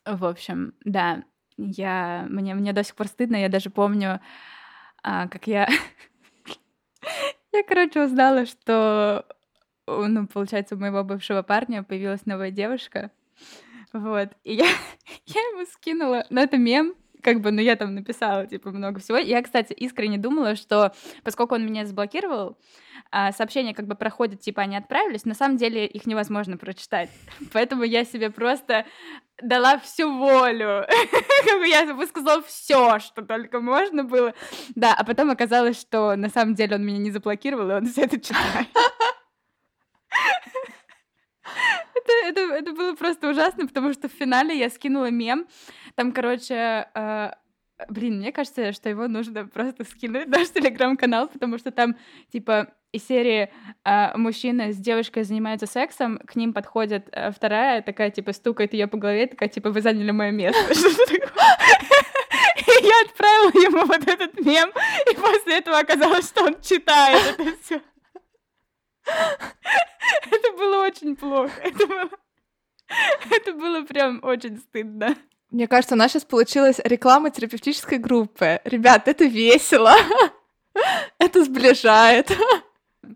[0.05, 1.23] в общем, да,
[1.57, 4.19] я, мне, мне до сих пор стыдно, я даже помню,
[5.03, 5.67] а, как я...
[7.51, 9.25] я, короче, узнала, что,
[9.87, 13.11] ну, получается, у моего бывшего парня появилась новая девушка,
[13.91, 14.65] вот, и я,
[15.25, 19.17] я ему скинула, ну, это мем, как бы, ну, я там написала, типа, много всего.
[19.17, 20.93] Я, кстати, искренне думала, что
[21.23, 22.57] поскольку он меня заблокировал,
[23.11, 27.09] а, сообщения как бы проходят, типа, они отправились, на самом деле их невозможно прочитать.
[27.53, 28.85] Поэтому я себе просто
[29.41, 30.85] дала всю волю.
[31.67, 34.33] я высказала все, что только можно было.
[34.75, 38.03] Да, а потом оказалось, что на самом деле он меня не заблокировал, и он все
[38.03, 38.67] это читает.
[41.95, 45.47] это, это, это было просто ужасно, потому что в финале я скинула мем.
[45.95, 47.31] Там, короче, э,
[47.89, 51.95] блин, мне кажется, что его нужно просто скинуть наш телеграм-канал, потому что там,
[52.31, 53.51] типа, из серии
[53.83, 58.87] э, мужчина с девушкой занимаются сексом, к ним подходит э, вторая, такая, типа, стукает ее
[58.87, 60.61] по голове, такая, типа, вы заняли мое место.
[62.81, 64.71] я отправила ему вот этот мем,
[65.11, 67.81] и после этого оказалось, что он читает это все.
[69.05, 71.53] Это было очень плохо.
[71.61, 72.09] Это было...
[73.31, 75.15] Это было прям очень стыдно.
[75.53, 78.59] Мне кажется, у нас сейчас получилась реклама терапевтической группы.
[78.65, 79.93] Ребят, это весело.
[81.19, 82.35] Это сближает.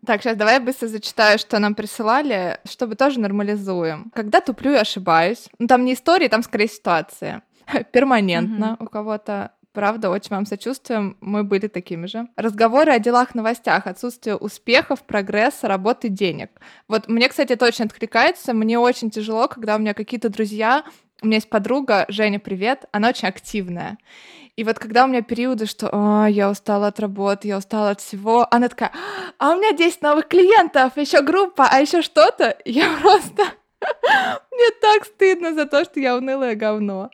[0.05, 4.11] Так, сейчас давай я быстро зачитаю, что нам присылали, чтобы тоже нормализуем.
[4.13, 5.49] Когда туплю и ошибаюсь.
[5.57, 7.41] Ну, там не истории, там скорее ситуация.
[7.91, 8.85] Перманентно mm-hmm.
[8.85, 12.27] у кого-то Правда, очень вам сочувствуем, мы были такими же.
[12.35, 16.49] Разговоры о делах, новостях, отсутствие успехов, прогресса, работы, денег.
[16.87, 18.55] Вот мне, кстати, это очень откликается.
[18.55, 20.83] Мне очень тяжело, когда у меня какие-то друзья,
[21.21, 23.97] у меня есть подруга, Женя, привет, она очень активная.
[24.55, 28.01] И вот когда у меня периоды, что О, я устала от работы, я устала от
[28.01, 28.91] всего, она такая,
[29.37, 33.43] а у меня 10 новых клиентов, еще группа, а еще что-то, я просто...
[34.51, 37.11] Мне так стыдно за то, что я унылое говно.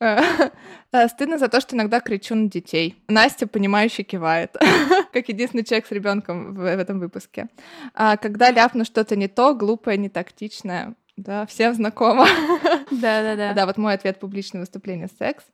[0.00, 3.02] Э, стыдно за то, что иногда кричу на детей.
[3.06, 4.56] Настя, понимающе кивает,
[5.12, 7.48] как единственный человек с ребенком в, в этом выпуске.
[7.94, 12.26] А когда ляпну что-то не то, глупое, не тактичное, да, всем знакомо.
[12.90, 13.52] Да-да-да.
[13.52, 15.44] Да, вот мой ответ публичное выступление секс.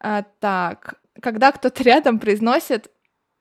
[0.00, 2.90] А, так, когда кто-то рядом произносит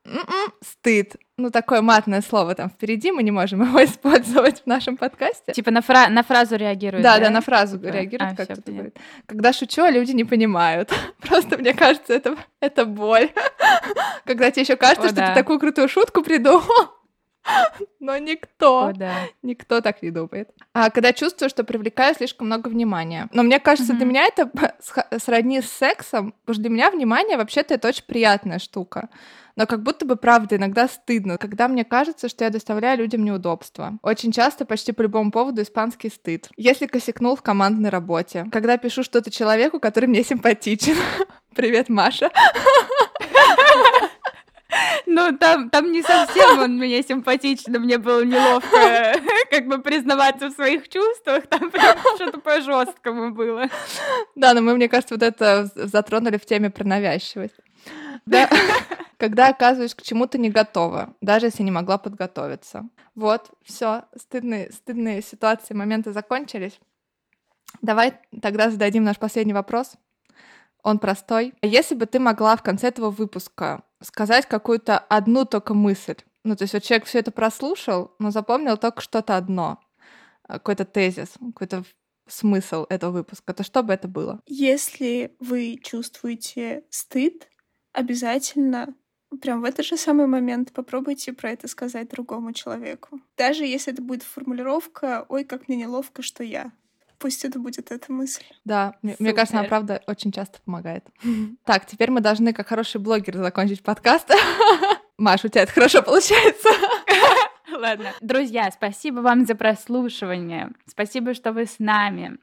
[0.05, 1.15] М-м, стыд.
[1.37, 5.51] Ну, такое матное слово там впереди, мы не можем его использовать в нашем подкасте.
[5.53, 7.17] Типа на, фра- на фразу реагирует, да?
[7.17, 7.89] Да, да, на фразу типа...
[7.89, 8.97] реагирует, а, как кто-то говорит.
[9.25, 10.93] Когда шучу, а люди не понимают.
[11.19, 13.31] Просто, мне кажется, это, это боль.
[14.25, 15.29] Когда тебе еще кажется, О, что да.
[15.29, 16.61] ты такую крутую шутку придумал,
[17.99, 19.13] но никто, О, да.
[19.41, 20.49] никто так не думает.
[20.73, 23.30] А когда чувствую, что привлекаю слишком много внимания.
[23.34, 23.97] Но мне кажется, mm-hmm.
[23.97, 24.49] для меня это
[25.19, 29.09] сродни с сексом, потому что для меня внимание вообще-то это очень приятная штука
[29.55, 33.97] но как будто бы правда иногда стыдно, когда мне кажется, что я доставляю людям неудобства.
[34.01, 36.49] Очень часто, почти по любому поводу, испанский стыд.
[36.57, 40.95] Если косякнул в командной работе, когда пишу что-то человеку, который мне симпатичен.
[41.55, 42.30] Привет, Маша.
[45.06, 49.19] Ну, там, там не совсем он мне симпатичный, мне было неловко
[49.49, 53.69] как бы признаваться в своих чувствах, там прям что-то по-жесткому было.
[54.36, 57.56] Да, но мы, мне кажется, вот это затронули в теме про навязчивость.
[58.26, 58.49] Да
[59.18, 62.88] когда оказываюсь к чему-то не готова, даже если не могла подготовиться.
[63.14, 66.80] Вот, все, стыдные, стыдные ситуации, моменты закончились.
[67.82, 69.94] Давай тогда зададим наш последний вопрос.
[70.84, 71.53] Он простой.
[71.61, 76.64] Если бы ты могла в конце этого выпуска сказать какую-то одну только мысль, ну, то
[76.64, 79.80] есть вот человек все это прослушал, но запомнил только что-то одно,
[80.48, 81.84] какой-то тезис, какой-то
[82.27, 84.40] смысл этого выпуска, то что бы это было?
[84.45, 87.49] Если вы чувствуете стыд,
[87.94, 88.94] обязательно
[89.41, 93.19] прям в этот же самый момент попробуйте про это сказать другому человеку.
[93.38, 96.72] Даже если это будет формулировка «Ой, как мне неловко, что я».
[97.26, 98.43] Пусть это будет эта мысль.
[98.65, 101.03] Да, мне, мне кажется, она правда очень часто помогает.
[101.65, 104.30] Так, теперь мы должны, как хороший блогер, закончить подкаст.
[105.18, 106.69] Маш, у тебя это хорошо получается.
[107.76, 108.11] Ладно.
[108.22, 110.69] Друзья, спасибо вам за прослушивание.
[110.85, 112.38] Спасибо, что вы с нами.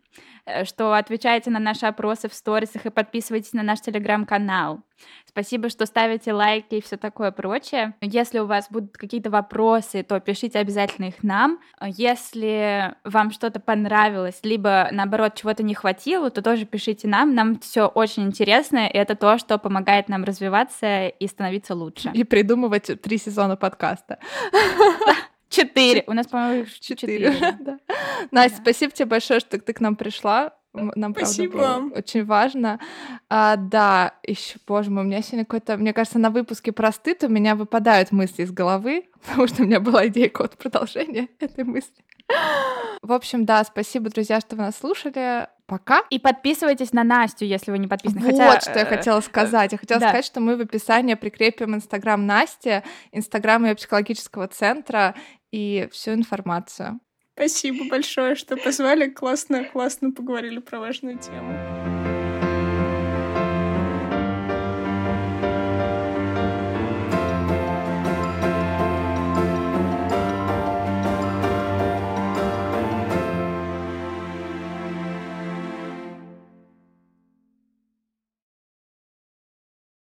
[0.45, 4.81] Э, что отвечаете на наши опросы в сторисах и подписывайтесь на наш телеграм-канал.
[5.25, 7.95] Спасибо, что ставите лайки и все такое прочее.
[8.01, 11.59] Если у вас будут какие-то вопросы, то пишите обязательно их нам.
[11.81, 17.35] Если вам что-то понравилось, либо наоборот чего-то не хватило, то тоже пишите нам.
[17.35, 22.11] Нам все очень интересно, и это то, что помогает нам развиваться и становиться лучше.
[22.15, 24.19] И придумывать три сезона подкаста.
[25.53, 26.03] Четыре.
[26.07, 27.35] У нас, по-моему, четыре.
[28.31, 30.55] Настя, спасибо тебе большое, что ты к нам пришла.
[30.73, 31.59] Нам, Спасибо.
[31.59, 32.81] правда, было очень важно.
[33.29, 35.77] А, да, еще, боже мой, у меня сегодня какой-то...
[35.77, 39.67] Мне кажется, на выпуске про стыд у меня выпадают мысли из головы, потому что у
[39.67, 42.03] меня была идея код продолжения этой мысли.
[43.03, 45.49] В общем, да, спасибо, друзья, что вы нас слушали.
[45.73, 46.03] Пока.
[46.11, 48.21] И подписывайтесь на Настю, если вы не подписаны.
[48.21, 49.73] Вот Хотя, что я хотела э, сказать.
[49.73, 50.09] Я хотела да.
[50.09, 55.15] сказать, что мы в описании прикрепим Инстаграм Насти, Инстаграм ее психологического центра
[55.51, 57.01] и всю информацию.
[57.33, 59.09] Спасибо большое, что позвали.
[59.09, 62.02] Классно, классно поговорили про важную тему.